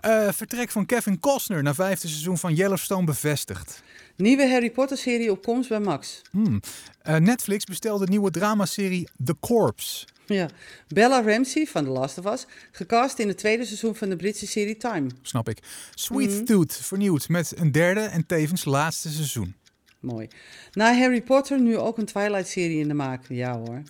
[0.00, 3.82] Eh, vertrek van Kevin Costner naar vijfde seizoen van Yellowstone bevestigd.
[4.20, 6.22] Nieuwe Harry Potter serie op komst bij Max.
[6.30, 6.60] Hmm.
[7.02, 10.06] Eh, Netflix bestelde de nieuwe dramaserie The Corpse.
[10.26, 10.48] Ja.
[10.88, 14.46] Bella Ramsey van The Last of Us, gecast in het tweede seizoen van de Britse
[14.46, 15.06] serie Time.
[15.22, 15.58] Snap ik.
[15.94, 16.44] Sweet Mhm.
[16.44, 19.54] Tooth vernieuwd met een derde en tevens laatste seizoen.
[20.00, 20.28] Mooi.
[20.72, 23.24] Na Harry Potter nu ook een Twilight-serie in de maak.
[23.28, 23.82] Ja hoor.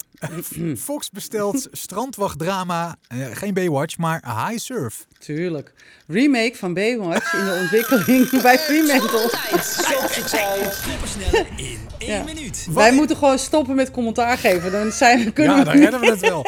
[0.77, 5.07] Fox bestelt strandwachtdrama, eh, geen Baywatch, maar High Surf.
[5.18, 5.73] Tuurlijk.
[6.07, 9.31] Remake van Baywatch in de ontwikkeling bij Fremantle.
[10.90, 12.23] Koppensnelle in één Ja.
[12.25, 12.66] minuut.
[12.70, 14.73] Wij moeten gewoon stoppen met commentaar geven.
[14.73, 16.44] Dan zijn, kunnen Ja, we dan het redden we het wel.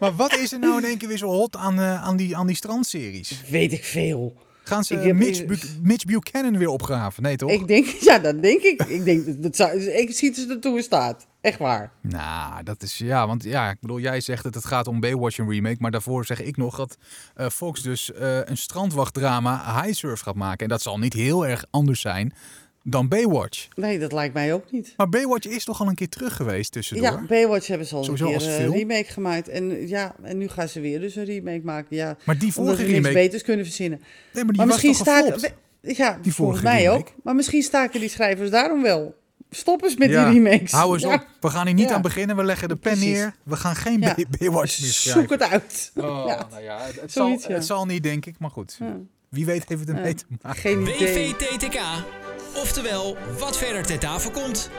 [0.00, 2.36] Maar wat is er nou in één keer weer zo hot aan, eh, aan, die,
[2.36, 3.42] aan die strandseries?
[3.50, 4.36] Weet ik veel.
[4.68, 7.22] Gaan ze heb- Mitch, Bu- Mitch Buchanan weer opgraven?
[7.22, 7.50] Nee, toch?
[7.50, 8.82] Ik denk, ja, dat denk ik.
[8.82, 11.26] Ik denk, dat- zou, ik zie dat ze ertoe in staat.
[11.40, 11.92] Echt waar.
[12.02, 15.38] Nou, dat is ja, want ja, ik bedoel, jij zegt dat het gaat om Baywatch
[15.38, 16.96] een remake, maar daarvoor zeg ik nog dat
[17.34, 20.58] eh, Fox dus eh, een strandwachtdrama High Surf gaat maken.
[20.58, 22.34] En dat zal niet heel erg anders zijn
[22.88, 23.68] dan Baywatch.
[23.74, 24.94] Nee, dat lijkt mij ook niet.
[24.96, 27.06] Maar Baywatch is toch al een keer terug geweest tussendoor?
[27.06, 28.72] Ja, Baywatch hebben ze al Sowieso een keer een film.
[28.72, 29.48] remake gemaakt.
[29.48, 31.96] En, ja, en nu gaan ze weer dus een remake maken.
[31.96, 33.98] Ja, Maar die omdat vorige remake, beters kunnen verzinnen.
[33.98, 35.40] nee, maar die maar was misschien toch staken...
[35.80, 36.98] we- Ja, Die volgens vorige mij remake.
[37.00, 37.12] ook.
[37.22, 39.14] Maar misschien staken die schrijvers daarom wel.
[39.50, 40.72] Stop eens met Ja, die remakes.
[40.72, 41.26] Hou eens Ja, op.
[41.40, 41.94] We gaan hier niet Ja.
[41.94, 42.36] aan beginnen.
[42.36, 43.10] We leggen de pen Precies.
[43.16, 43.34] neer.
[43.42, 44.00] We gaan geen
[44.38, 45.22] Baywatch meer schrijven.
[45.22, 45.92] Zoek het uit.
[45.94, 46.46] Oh, Ja.
[46.50, 48.34] nou ja, het, het zal, Zoiets, het zal niet, denk ik.
[48.38, 48.96] Maar goed, Ja.
[49.28, 50.14] wie weet heeft het ermee Ja.
[50.14, 50.60] te maken.
[50.60, 51.34] Geen idee.
[52.56, 54.70] Oftewel, wat verder ter tafel komt.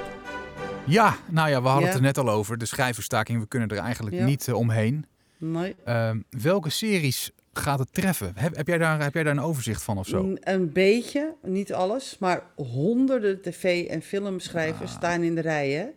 [0.85, 1.89] Ja, nou ja, we hadden Ja.
[1.89, 2.57] het er net al over.
[2.57, 4.25] De schrijverstaking, we kunnen er eigenlijk Ja.
[4.25, 5.05] niet eh, omheen.
[5.37, 5.75] Nee.
[5.85, 8.31] Ehm, welke series gaat het treffen?
[8.35, 10.23] Heb, heb, jij daar, heb jij daar een overzicht van of zo?
[10.23, 14.97] N- Een beetje, niet alles, maar honderden tv- en filmschrijvers Ah.
[14.97, 15.93] staan in de rijen.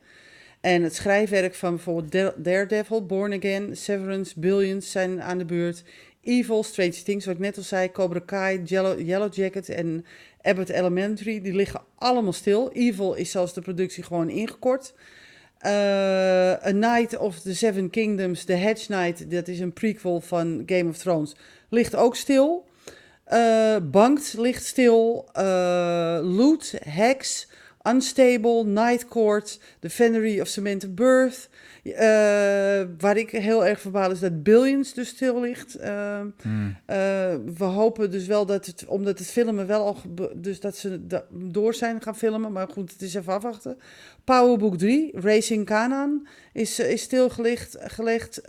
[0.61, 5.85] En het schrijfwerk van bijvoorbeeld Dare- Daredevil, Born Again, Severance, Billions zijn aan de beurt.
[6.23, 10.05] Evil, Strange Things, wat ik net al zei, Cobra Kai, Yellow, Yellow Jacket en
[10.43, 12.71] Abbott Elementary, die liggen allemaal stil.
[12.73, 14.95] Evil is zelfs de productie gewoon ingekort.
[15.59, 15.73] Eh,
[16.67, 20.89] A Night of the Seven Kingdoms, The Hedge Knight, dat is een prequel van Game
[20.89, 21.35] of Thrones,
[21.69, 22.69] ligt ook stil.
[23.25, 25.29] Eh Banked ligt stil.
[25.33, 27.49] Eh Loot, Hex,
[27.83, 31.49] Unstable, Night Court, The Venery of Cemented Birth.
[31.83, 35.75] Eh, waar ik heel erg verbaal is dat Billions dus stil ligt.
[35.75, 36.77] Eh, Hmm.
[36.87, 36.97] eh,
[37.57, 39.97] we hopen dus wel dat het, omdat het filmen wel al,
[40.35, 42.53] dus dat ze door zijn gaan filmen.
[42.53, 43.79] Maar goed, het is even afwachten.
[44.25, 47.77] Powerbook 3, Racing Canaan, is, is stilgelegd.
[47.81, 48.41] Gelegd.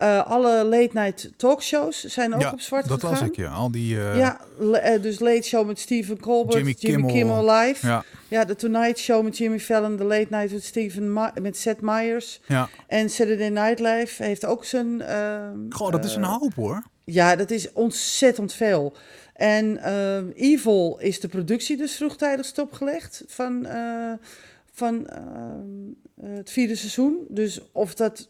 [0.00, 3.18] Eh, alle late night talkshows zijn ook Ja, op zwart dat gegaan.
[3.18, 3.50] las ik, ja.
[3.52, 3.96] Al die...
[4.00, 4.40] eh, Ja,
[4.72, 7.38] eh, dus Late Show met Stephen Colbert, Jimmy Jimmy, Kimmel.
[7.38, 7.86] Kimmel, Live.
[7.86, 8.04] Ja.
[8.28, 11.80] Ja, de Tonight Show met Jimmy Fallon, The Late Night met Stephen Ma- met Seth
[11.80, 12.40] Meyers.
[12.46, 12.68] ja.
[12.86, 15.00] En Saturday Night Live heeft ook zijn...
[15.02, 16.84] ehm, Goh, dat is een hoop hoor.
[17.04, 18.96] ja, dat is ontzettend veel.
[19.34, 23.66] En ehm, Evil is de productie dus vroegtijdig stopgelegd van,
[24.72, 27.16] van ehm, het vierde seizoen.
[27.28, 28.28] Dus of dat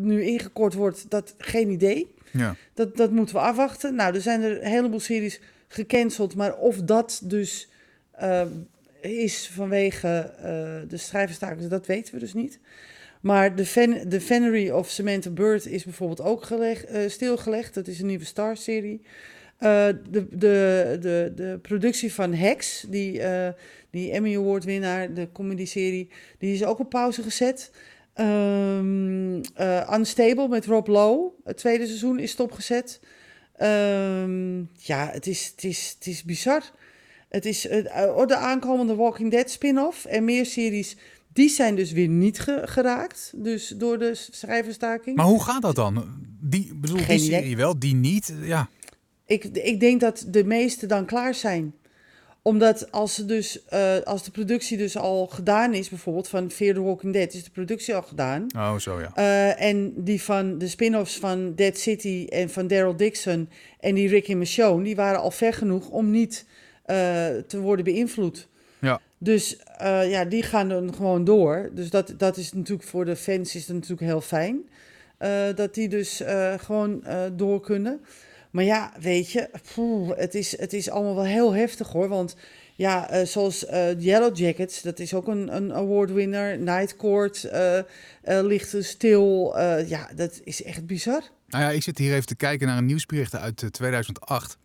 [0.00, 2.14] nu ingekort wordt, dat geen idee.
[2.30, 2.56] Ja.
[2.74, 3.94] Dat, dat moeten we afwachten.
[3.94, 7.68] Nou, er zijn er een heleboel series gecanceld, maar of dat dus
[8.10, 8.46] eh,
[9.00, 12.58] is vanwege eh, de schrijverstakers, dat weten we dus niet.
[13.20, 17.74] Maar de, Ven de Venery of Samantha Bird is bijvoorbeeld ook geleg, eh, stilgelegd.
[17.74, 19.00] Dat is een nieuwe Star-serie.
[19.58, 23.22] De, de, de, de productie van Hex, die,
[23.90, 27.70] die Emmy Award winnaar, de comedy-serie, die is ook op pauze gezet.
[28.14, 33.00] Ehm, eh, Unstable met Rob Lowe, het tweede seizoen is stopgezet.
[33.56, 36.62] Ehm, ja, het is, het, is, het is bizar.
[37.28, 40.96] Het is oh, de aankomende Walking Dead spin-off en meer series,
[41.32, 43.32] die zijn dus weer niet ge- geraakt.
[43.36, 45.16] Dus door de schrijverstaking.
[45.16, 46.04] Maar hoe gaat dat dan?
[46.40, 47.38] Die, bedoel, Geen die idee.
[47.40, 48.34] serie wel, die niet.
[48.42, 48.68] Ja,
[49.26, 51.74] Ik, ik denk dat de meeste dan klaar zijn.
[52.42, 56.74] Omdat als, ze dus, eh, als de productie dus al gedaan is, bijvoorbeeld van Fear
[56.74, 58.46] the Walking Dead, is de productie al gedaan.
[58.56, 59.12] oh zo ja.
[59.14, 63.48] Eh, en die van de spin-offs van Dead City en van Daryl Dixon
[63.80, 66.46] en die Rick en Michonne, die waren al ver genoeg om niet
[66.84, 66.96] eh,
[67.46, 68.48] te worden beïnvloed.
[68.80, 69.00] Ja.
[69.18, 69.56] Dus
[70.04, 71.70] ja, die gaan dan gewoon door.
[71.72, 74.68] Dus dat, dat is natuurlijk voor de fans is natuurlijk heel fijn.
[75.54, 76.22] dat die dus
[76.56, 77.04] gewoon
[77.36, 78.00] door kunnen.
[78.52, 82.08] Maar ja, weet je, poeh, het, is, het is allemaal wel heel heftig hoor.
[82.08, 82.36] Want
[82.74, 86.58] ja, eh, zoals eh, Yellow Jackets, dat is ook een, een award winner.
[86.58, 87.80] Night Court eh,
[88.22, 89.58] ligt stil.
[89.86, 91.22] Ja, dat is echt bizar.
[91.52, 94.58] Nou ja, ik zit hier even te kijken naar een nieuwsbericht uit eh, 2008.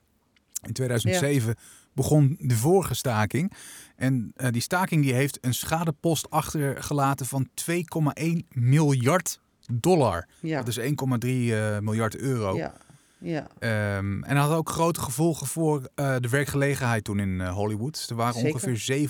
[0.68, 1.56] In 2007
[1.94, 3.52] begon de vorige staking.
[3.96, 9.40] En die staking die heeft een schadepost achtergelaten van 2,1 miljard
[9.72, 10.28] dollar.
[10.40, 12.58] Ja, Dat is 1,3 eh, miljard euro.
[12.58, 12.74] ja,
[13.20, 13.48] ja.
[13.60, 18.06] Ehm, en dat had ook grote gevolgen voor eh, de werkgelegenheid toen in eh, Hollywood.
[18.10, 18.54] Er waren Zeker.
[18.54, 19.10] ongeveer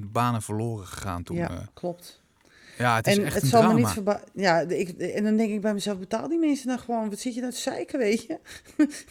[0.00, 1.36] 37.000 banen verloren gegaan toen.
[1.36, 1.56] ja eh.
[1.74, 2.22] klopt.
[2.78, 3.92] ja, het is en echt het een zal drama.
[3.94, 4.18] me niet.
[4.44, 7.10] Ja, ik, en dan denk ik bij mezelf: betaal die mensen nou gewoon.
[7.10, 8.38] Wat zit je nou te zeiken, weet je?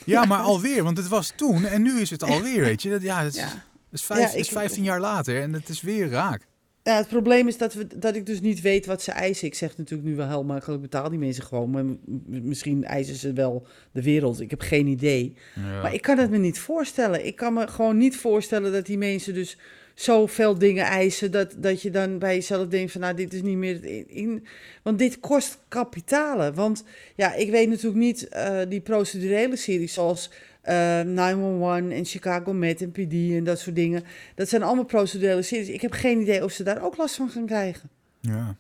[0.06, 2.90] Ja, maar alweer, want het was toen en nu is het alweer, weet je.
[2.90, 3.64] Dat, ja, het is, Ja.
[3.92, 6.48] is, vijf, Ja, is ik- 15 jaar later en het is weer raak.
[6.90, 9.48] Ja, het probleem is dat, we, dat ik dus niet weet wat ze eisen.
[9.48, 11.70] Ik zeg natuurlijk nu wel heel makkelijk, betaal die mensen gewoon.
[11.70, 11.84] Maar
[12.26, 14.40] misschien eisen ze wel de wereld.
[14.40, 15.34] Ik heb geen idee.
[15.56, 15.82] Ja.
[15.82, 17.26] Maar ik kan het me niet voorstellen.
[17.26, 19.58] Ik kan me gewoon niet voorstellen dat die mensen dus
[19.94, 21.32] zoveel dingen eisen...
[21.32, 23.86] Dat, dat je dan bij jezelf denkt van, nou, dit is niet meer...
[23.86, 24.46] In, in-
[24.84, 26.54] want dit kost kapitalen.
[26.54, 26.84] Want
[27.16, 30.30] ja, ik weet natuurlijk niet eh, die procedurele series zoals...
[30.62, 34.04] eh 911 en Chicago Med en PD en dat soort dingen.
[34.36, 35.70] Dat zijn allemaal procedurele series.
[35.70, 37.90] Ik heb geen idee of ze daar ook last van gaan krijgen.
[38.20, 38.56] ja,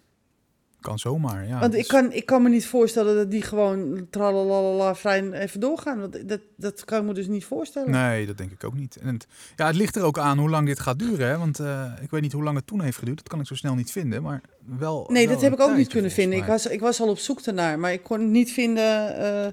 [0.81, 1.47] kan zomaar.
[1.47, 5.31] Ja, Want ik is- kan, ik kan me niet voorstellen dat die gewoon tralalala vrij
[5.31, 5.99] even doorgaan.
[5.99, 7.91] Want dat, dat kan ik me dus niet voorstellen.
[7.91, 8.95] Nee, dat denk ik ook niet.
[8.95, 11.27] En het, ja, het ligt er ook aan hoe lang dit gaat duren.
[11.27, 11.37] Hè?
[11.37, 13.17] Want eh, ik weet niet hoe lang het toen heeft geduurd.
[13.17, 14.21] Dat kan ik zo snel niet vinden.
[14.23, 14.41] Maar
[14.77, 15.09] wel.
[15.11, 16.37] Nee, wel dat heb ik ook niet kunnen vinden.
[16.39, 19.47] Ik was, ik was al op zoek ernaar, maar ik kon niet vinden eh,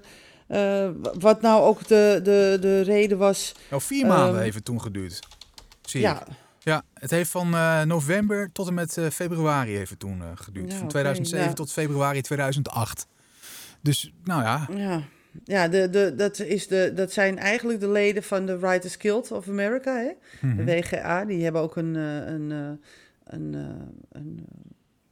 [0.46, 3.54] eh, wat nou ook de, de, de reden was.
[3.70, 5.20] Nou, vier maanden Ehm, heeft het toen geduurd.
[5.82, 6.06] Zie je?
[6.06, 6.26] Ja,
[6.58, 10.66] Ja, het heeft van eh, november tot en met eh, februari heeft het toen geduurd.
[10.66, 11.52] Ja, van oké, 2007 ja.
[11.52, 13.06] tot februari 2008.
[13.80, 14.68] Dus, nou ja.
[14.74, 15.02] ja.
[15.44, 19.30] Ja, de, de, dat, is de, dat zijn eigenlijk de leden van de Writers Guild
[19.30, 20.10] of America, hè?
[20.48, 20.56] mhm.
[20.56, 21.24] de WGA.
[21.24, 23.54] Die hebben ook een, een, een,
[24.10, 24.46] een,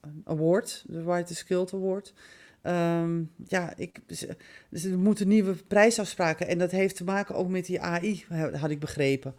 [0.01, 2.13] een award, de Writers Guild Award.
[2.65, 3.99] Ehm, ja, ik,
[4.71, 6.49] er moeten nieuwe prijsafspraken.
[6.49, 9.35] En dat heeft te maken ook met die AI, had ik begrepen.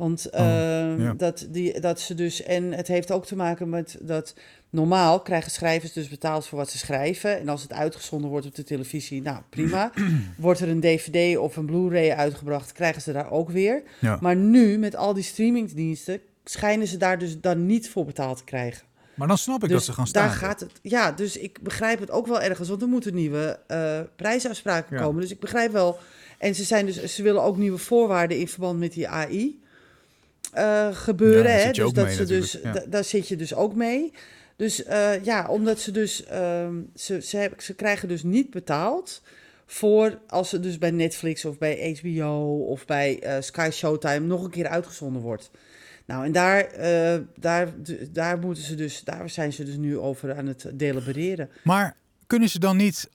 [0.00, 1.14] Want Oh, ehm, ja.
[1.16, 2.42] dat, die, dat ze dus.
[2.42, 4.34] En het heeft ook te maken met dat.
[4.70, 7.38] Normaal krijgen schrijvers dus betaald voor wat ze schrijven.
[7.38, 9.92] En als het uitgezonden wordt op de televisie, nou prima.
[10.38, 13.82] wordt er een DVD of een Blu-ray uitgebracht, krijgen ze daar ook weer.
[14.00, 14.18] Ja.
[14.20, 18.44] Maar nu, met al die streamingdiensten, schijnen ze daar dus dan niet voor betaald te
[18.44, 18.82] krijgen.
[19.20, 20.26] Maar dan snap ik dat Dus ze gaan staan.
[20.26, 20.72] daar gaat het.
[20.82, 25.02] Ja, dus ik begrijp het ook wel ergens, want er moeten nieuwe eh, prijsafspraken Ja.
[25.02, 25.20] komen.
[25.20, 25.98] Dus ik begrijp wel.
[26.38, 29.60] En ze, zijn dus, ze willen ook nieuwe voorwaarden in verband met die AI
[30.52, 31.50] eh, gebeuren.
[31.52, 31.62] Ja, hè?
[31.62, 32.84] zit je Dus ook dat mee ze dus, ja.
[32.88, 34.12] daar zit je dus ook mee.
[34.56, 39.22] Dus eh, ja, omdat ze dus, ehm, ze, ze, ze krijgen dus niet betaald
[39.66, 44.50] voor als ze dus bij Netflix of bij HBO of bij Sky Showtime nog een
[44.50, 45.50] keer uitgezonden wordt.
[46.10, 47.68] Nou, en daar, eh, daar,
[48.10, 51.50] daar, moeten ze dus, daar zijn ze dus nu over aan het delibereren.
[51.64, 51.96] Maar
[52.26, 53.08] kunnen ze dan niet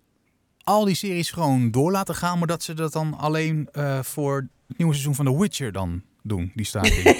[0.64, 4.36] al die series gewoon door laten gaan, maar dat ze dat dan alleen eh, voor
[4.68, 7.04] het nieuwe seizoen van The Witcher dan doen, die staking?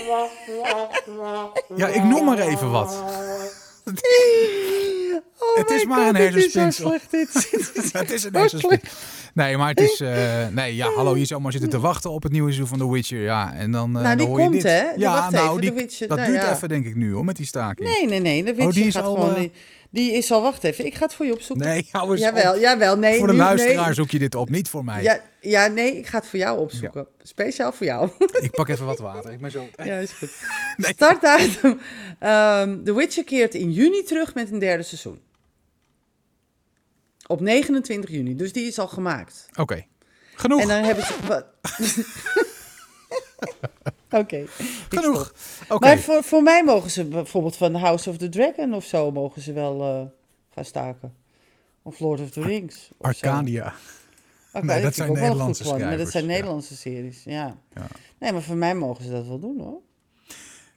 [1.76, 3.04] ja, ik noem maar even wat.
[5.40, 6.88] Oh Het is maar God, een dit is zo hersenspinsel.
[6.88, 7.92] slecht, dit.
[8.02, 8.90] het is een hersenspinsel.
[9.36, 10.00] Nee, maar het is...
[10.02, 12.88] eh, nee, ja, hallo, je zou maar zitten te wachten op het nieuwe seizoen van
[12.88, 13.20] The Witcher.
[13.22, 14.72] Ja, en dan, eh, Nou, die dan hoor je komt, dit.
[14.72, 14.84] hè?
[14.96, 16.54] Ja, nou, even, die, Witcher, dat nou duurt ja.
[16.54, 17.90] even, denk ik nu, hoor, met die staking.
[17.90, 18.44] Nee, nee, nee.
[18.44, 19.36] De Witcher Oh, die is gaat al, gewoon...
[19.36, 19.50] eh,
[19.90, 20.42] Die, is al...
[20.42, 21.66] Wacht even, ik ga het voor je opzoeken.
[21.68, 22.60] Nee, eens Jawel, op.
[22.60, 22.98] jawel.
[22.98, 23.94] Nee, Voor de nu- luisteraar nee.
[23.94, 25.04] zoek je dit op, niet voor mij.
[25.04, 27.08] Ja, ja, nee, ik ga het voor jou opzoeken.
[27.24, 28.10] Speciaal voor jou.
[28.42, 29.32] Ik pak even wat water.
[29.32, 29.68] Ik ben zo...
[29.84, 30.32] ja, is goed.
[30.78, 30.92] Nee.
[30.94, 31.80] Startdatum.
[32.20, 35.20] Ehm The Witcher keert in juni terug met een derde seizoen.
[37.28, 39.50] Op 29 juni, dus die is al gemaakt.
[39.60, 39.86] Oké.
[40.36, 40.62] Genoeg.
[40.62, 41.46] En dan hebben ze...
[44.20, 44.46] Oké.
[44.90, 45.34] Genoeg.
[45.70, 45.86] Oké.
[45.86, 49.12] Maar voor, voor mij mogen ze bijvoorbeeld van House of the Dragon of zo...
[49.12, 50.02] mogen ze wel eh,
[50.54, 51.16] gaan staken.
[51.82, 52.90] Of Lord of the Rings.
[53.02, 53.74] Arcadia.
[54.54, 55.78] Oké, Nee, dat zijn Nederlandse.
[55.78, 56.30] Maar dat zijn ja.
[56.30, 57.58] Nederlandse series, ja.
[57.74, 57.88] Ja.
[58.20, 59.82] Nee, maar voor mij mogen ze dat wel doen, hoor.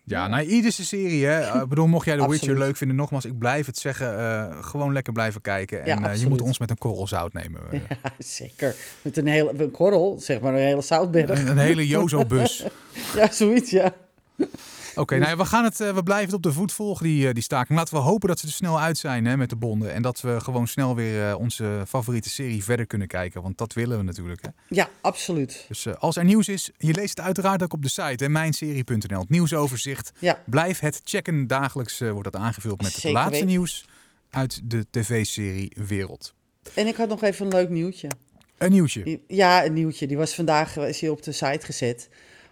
[0.08, 1.40] Ja, nou, iedere serie, hè.
[1.40, 4.64] Eh, Ik bedoel, mocht jij The Witcher leuk vinden, nogmaals, ik blijf het zeggen, eh,
[4.64, 5.84] gewoon lekker blijven kijken.
[5.84, 7.60] En Ja, eh, je moet ons met een korrel zout nemen.
[7.72, 7.80] Ja,
[8.18, 8.74] zeker.
[9.02, 11.28] Met een hele een korrel, zeg maar een hele zoutberg.
[11.40, 12.64] Een, een hele Jozo-bus.
[13.16, 13.94] Ja, zoiets, ja.
[14.98, 17.28] Oké, nou ja, we, gaan het, eh, we blijven het op de voet volgen, die,
[17.28, 17.78] eh, die staking.
[17.78, 19.92] Laten we hopen dat ze er snel uit zijn hè, met de bonden.
[19.92, 23.42] En dat we gewoon snel weer eh, onze favoriete serie verder kunnen kijken.
[23.42, 24.42] Want dat willen we natuurlijk.
[24.42, 24.48] Hè.
[24.68, 25.64] Ja, absoluut.
[25.68, 29.20] Dus als er nieuws is, je leest het uiteraard ook op de site, mijnserie.nl.
[29.20, 30.12] Het nieuwsoverzicht.
[30.18, 31.46] Ja, Blijf het checken.
[31.46, 33.84] Dagelijks wordt dat aangevuld met het laatste nieuws
[34.30, 36.34] uit de tv-serie Wereld.
[36.74, 38.08] en ik had nog even een leuk nieuwtje.
[38.58, 39.20] Een nieuwtje.
[39.26, 40.06] Ja, een nieuwtje.
[40.06, 42.08] Die was vandaag is hier op de site gezet.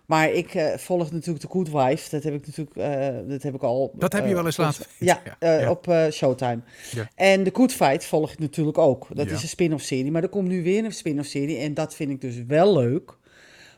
[0.06, 2.10] Maar ik eh, volg natuurlijk de Good Wife.
[2.10, 3.92] Dat heb ik natuurlijk eh, dat heb ik al.
[3.94, 5.70] Dat heb je eh, wel eens laten Ja, ja.
[5.70, 6.60] op Showtime.
[6.92, 7.10] Ja.
[7.14, 9.06] En de Good Fight volg ik natuurlijk ook.
[9.14, 9.34] Dat Ja.
[9.34, 10.10] is een spin-off serie.
[10.10, 11.56] Maar er komt nu weer een spin-off serie.
[11.58, 13.16] En dat vind ik dus wel leuk.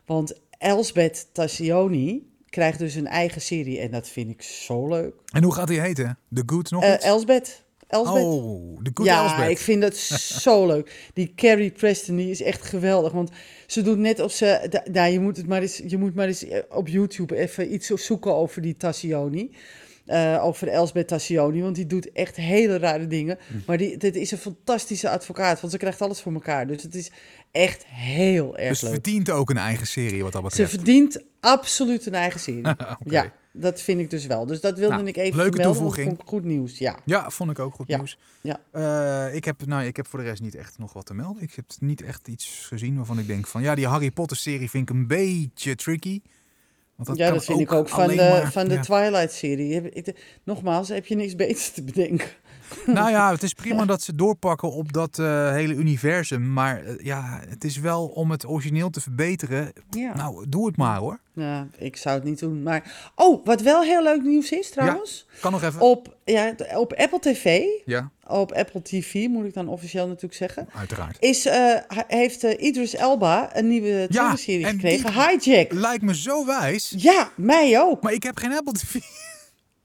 [0.06, 3.78] Want Elsbeth Tassioni krijgt dus een eigen serie.
[3.80, 5.14] En dat vind ik zo leuk.
[5.32, 6.18] En hoe gaat die heten?
[6.34, 7.04] The Good nog iets?
[7.04, 7.64] Elsbeth.
[7.86, 8.22] Elsbeth.
[8.22, 9.50] Oh, The Good ja, Elsbeth.
[9.50, 9.96] ik vind dat
[10.46, 11.10] zo leuk.
[11.14, 13.12] Die Carrie Preston, die is echt geweldig.
[13.12, 13.30] Want
[13.68, 14.66] ze doet net of ze...
[14.70, 17.72] da- Nou, je moet, het maar eens, je moet maar eens eh, op YouTube even
[17.74, 19.50] iets zoeken over die Tassioni.
[20.06, 23.38] Eh, over Elsbeth Tassioni, want die doet echt hele rare dingen.
[23.48, 23.54] Hm.
[23.66, 26.66] Maar die, dit is een fantastische advocaat, want ze krijgt alles voor elkaar.
[26.66, 27.10] Dus het is
[27.50, 28.92] echt heel erg Dus leuk.
[28.92, 30.70] verdient ook een eigen serie wat dat Ze betreft.
[30.70, 32.62] verdient absoluut een eigen serie.
[33.04, 34.46] Ja, dat vind ik dus wel.
[34.46, 36.18] Dus dat wilde Nou, ik even leuke want toevoeging.
[36.24, 36.78] goed nieuws.
[36.78, 36.98] Ja.
[37.04, 38.18] Ja, vond ik ook goed Ja, nieuws.
[38.40, 38.60] ja.
[38.70, 41.42] Eh, ik, heb, nou, ik heb voor de rest niet echt nog wat te melden.
[41.42, 43.62] Ik heb niet echt iets gezien waarvan ik denk van...
[43.62, 46.20] Ja, die Harry Potter serie vind ik een beetje tricky.
[46.94, 48.80] Want ja, kan dat vind ik ook van de, maar- van de ja.
[48.80, 49.92] Twilight-serie.
[50.44, 52.28] Nogmaals, heb je niks beters te bedenken.
[52.86, 56.52] Nou ja, het is prima dat ze doorpakken op dat eh, hele universum.
[56.52, 59.72] Maar eh, ja, het is wel om het origineel te verbeteren.
[59.90, 60.14] Ja.
[60.14, 61.20] Nou, doe het maar hoor.
[61.32, 62.62] ja, ik zou het niet doen.
[62.62, 65.26] Maar, oh, wat wel heel leuk nieuws is trouwens.
[65.40, 65.80] Kan nog even.
[65.80, 70.68] Op, ja, op Apple TV, Ja, op Apple TV moet ik dan officieel natuurlijk zeggen,
[70.74, 71.16] uiteraard.
[71.20, 71.74] is, eh,
[72.06, 75.72] heeft Idris Elba een nieuwe tv-serie en gekregen, Hijack.
[75.72, 76.94] Lijkt me zo wijs.
[76.96, 78.02] Ja, mij ook.
[78.02, 78.94] Maar ik heb geen Apple TV.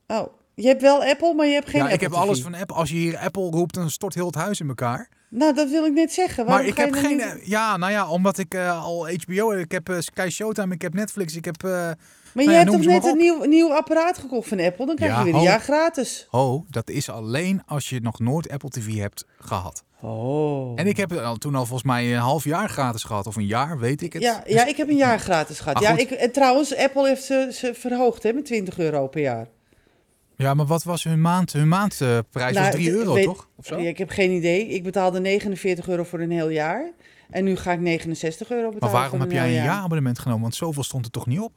[0.08, 2.18] Oh, je hebt wel Apple, maar je hebt geen ja, Apple ik heb TV.
[2.20, 2.76] alles van Apple.
[2.76, 5.10] Als je hier Apple roept, dan stort heel het huis in elkaar.
[5.30, 6.46] Nou, dat wil ik net zeggen.
[6.46, 7.18] Maar ik heb geen...
[7.18, 9.60] niet- Ja, nou ja, omdat ik eh, al HBO heb.
[9.60, 11.64] Ik heb eh, Sky Showtime, ik heb Netflix, ik heb...
[11.64, 11.96] eh, Maar
[12.34, 14.86] Nou je ja, hebt toch net een nieuw, nieuw apparaat gekocht van Apple?
[14.86, 15.46] Dan krijg Ja, je weer een ho.
[15.46, 16.28] jaar gratis.
[16.32, 19.84] Oh, dat is alleen als je nog nooit Apple TV hebt gehad.
[20.02, 20.80] Oh.
[20.80, 23.28] En ik heb het al, toen al volgens mij een half jaar gratis gehad.
[23.28, 24.22] Of een jaar, weet ik het.
[24.22, 25.80] Ja, Dus- ja, ik heb een jaar gratis gehad.
[25.82, 29.48] Ja, ik, en trouwens, Apple heeft ze, ze verhoogd hè, met 20 euro per jaar.
[30.44, 31.54] Ja, maar wat was hun maand?
[31.54, 33.48] Hun maandprijs Nou, was 3 het- euro, weet- toch?
[33.56, 33.78] Of zo?
[33.80, 34.68] Ja, ik heb geen idee.
[34.68, 36.92] Ik betaalde 49 euro voor een heel jaar.
[37.30, 39.66] En nu ga ik 69 euro maar betalen waarom voor heb jij een jaar.
[39.66, 40.42] jaarabonnement genomen?
[40.42, 41.52] Want zoveel stond er toch niet op?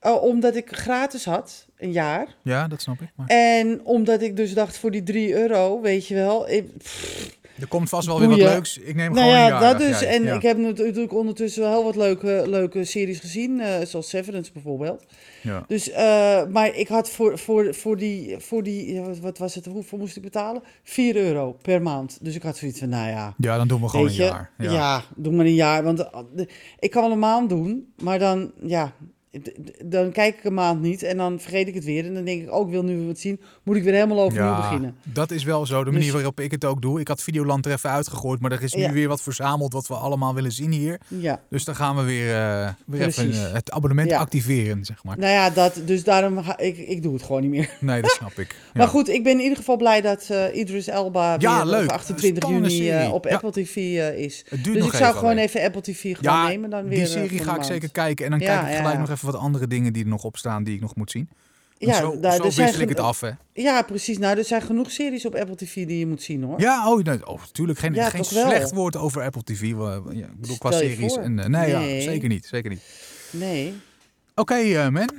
[0.00, 2.34] Oh, omdat ik gratis had, een jaar.
[2.42, 3.08] Ja, dat snap ik.
[3.16, 6.48] Maar En omdat ik dus dacht voor die 3 euro, weet je wel.
[6.50, 8.78] Ik, pff, er komt vast wel weer wat leuks.
[8.78, 10.00] Ik neem nou gewoon een ja, dat dacht dus.
[10.00, 10.08] jij.
[10.16, 10.34] En Ja.
[10.34, 13.60] ik heb natuurlijk ondertussen wel heel wat leuke, leuke series gezien.
[13.60, 15.04] eh, zoals Severance bijvoorbeeld.
[15.42, 15.64] Ja.
[15.66, 19.98] Dus, eh, maar ik had voor, voor, voor die, voor die wat- was het, hoeveel
[19.98, 20.62] moest ik betalen?
[20.82, 22.18] 4 euro per maand.
[22.20, 24.50] Dus ik had zoiets van, nou ja, ja, dan doen we gewoon een je, jaar.
[24.58, 24.72] ja.
[24.72, 25.02] Ja.
[25.16, 25.82] doe maar een jaar.
[25.82, 26.44] Want eh,
[26.78, 28.92] ik kan wel een maand doen, maar dan, ja,
[29.84, 32.04] dan kijk ik een maand niet en dan vergeet ik het weer.
[32.06, 34.48] En dan denk ik, ook wil nu weer wat zien, moet ik weer helemaal overnieuw
[34.50, 34.94] Ja, beginnen.
[35.02, 35.78] dat is wel zo.
[35.84, 37.00] De manier Dus- waarop ik het ook doe.
[37.00, 38.92] Ik had Videoland er even uitgegooid, maar er is nu Ja.
[38.92, 41.00] weer wat verzameld wat we allemaal willen zien hier.
[41.08, 41.40] Ja.
[41.50, 44.18] Dus dan gaan we weer, eh, weer even eh, het abonnement Ja.
[44.18, 45.18] activeren, zeg maar.
[45.18, 47.70] Nou ja, dat, dus daarom ga ik, ik doe het gewoon niet meer.
[47.80, 48.54] Nee, dat snap ik.
[48.74, 51.50] Maar goed, ik ben in ieder geval blij dat eh Idris Elba weer
[51.82, 53.26] op 28 Spannende juni op.
[53.26, 53.76] Apple TV
[54.16, 54.44] is.
[54.62, 56.98] Dus ik zou gewoon even Apple TV Ja, nemen dan weer.
[56.98, 58.24] Die serie ga ik zeker kijken.
[58.24, 60.64] En dan kijk ik gelijk nog even wat andere dingen die er nog op staan
[60.64, 61.28] die ik nog moet zien.
[61.78, 63.30] En Ja, zo daar- zo zijn wissel ik het af, hè.
[63.52, 64.18] Ja, precies.
[64.18, 66.60] Nou, er zijn genoeg series op Apple TV die je moet zien hoor.
[66.60, 67.78] Ja, oh, nee, oh natuurlijk.
[67.78, 68.46] Geen, Ja, geen wel?
[68.46, 69.60] slecht woord over Apple TV.
[69.62, 69.96] Ja,
[70.26, 71.12] ik bedoel, qua series.
[71.14, 71.22] voor.
[71.22, 72.46] En, eh, nee, Ja, zeker niet.
[72.46, 72.82] Zeker niet.
[73.30, 73.74] Nee.
[74.34, 75.10] Oké, eh, man.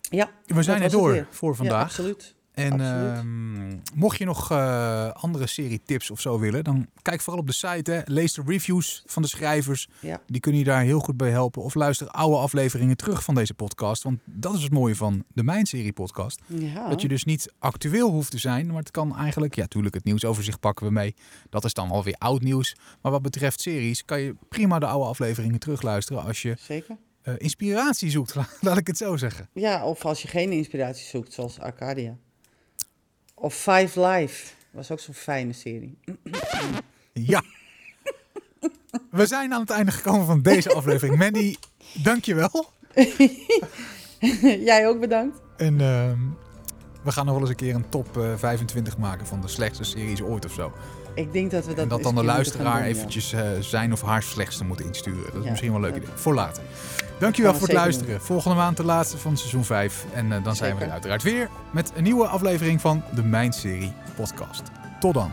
[0.00, 0.30] Ja.
[0.46, 1.82] We zijn er door voor vandaag.
[1.82, 2.34] absoluut.
[2.52, 7.46] En ehm, mocht je nog eh, andere serie-tips of zo willen, dan kijk vooral op
[7.46, 7.90] de site.
[7.90, 8.00] Hè.
[8.04, 9.88] Lees de reviews van de schrijvers.
[10.00, 10.20] Ja.
[10.26, 11.62] Die kunnen je daar heel goed bij helpen.
[11.62, 14.02] Of luister oude afleveringen terug van deze podcast.
[14.02, 16.40] Want dat is het mooie van de Mijn Serie podcast.
[16.46, 16.88] Ja.
[16.88, 18.66] Dat je dus niet actueel hoeft te zijn.
[18.66, 21.14] Maar het kan eigenlijk, ja, natuurlijk het nieuwsoverzicht pakken we mee.
[21.50, 22.76] Dat is dan alweer oud nieuws.
[23.02, 26.96] Maar wat betreft series kan je prima de oude afleveringen terugluisteren als je Zeker.
[27.22, 28.34] eh, inspiratie zoekt.
[28.60, 29.48] Laat ik het zo zeggen.
[29.52, 32.16] Ja, of als je geen inspiratie zoekt, zoals Arcadia.
[33.42, 34.52] Of Five Live.
[34.70, 35.98] Was ook zo'n fijne serie.
[37.12, 37.42] Ja.
[39.10, 41.18] We zijn aan het einde gekomen van deze aflevering.
[41.18, 41.56] Mandy,
[42.02, 42.70] dankjewel.
[44.70, 45.40] Jij ook bedankt.
[45.56, 46.18] En ehm,
[47.04, 49.84] we gaan nog wel eens een keer een top eh, 25 maken van de slechtste
[49.84, 50.72] series ooit of zo.
[51.14, 53.92] Ik denk dat we dat en dat dan de moeten luisteraar doen, eventjes eh, zijn
[53.92, 55.24] of haar slechtste moet insturen.
[55.24, 56.16] Dat is Ja, misschien wel een leuk dat- idee.
[56.16, 56.62] Voor later.
[57.22, 58.20] Dankjewel we voor het luisteren.
[58.20, 60.04] Volgende maand de laatste van seizoen 5.
[60.14, 60.86] En eh, dan zijn we Zeker.
[60.86, 64.62] er uiteraard weer met een nieuwe aflevering van de Mijn Serie podcast.
[65.00, 65.32] Tot dan.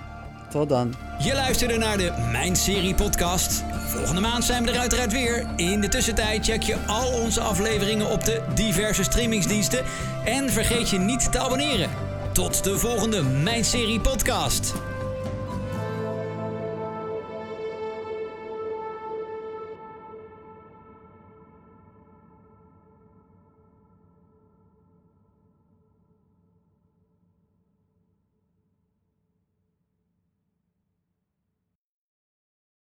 [0.50, 0.94] Tot dan.
[1.20, 3.64] Je luisterde naar de Mijn Serie podcast.
[3.88, 5.48] Volgende maand zijn we er uiteraard weer.
[5.56, 9.84] In de tussentijd check je al onze afleveringen op de diverse streamingsdiensten.
[10.26, 11.90] En vergeet je niet te abonneren.
[12.34, 14.74] Tot de volgende Mijn Serie podcast.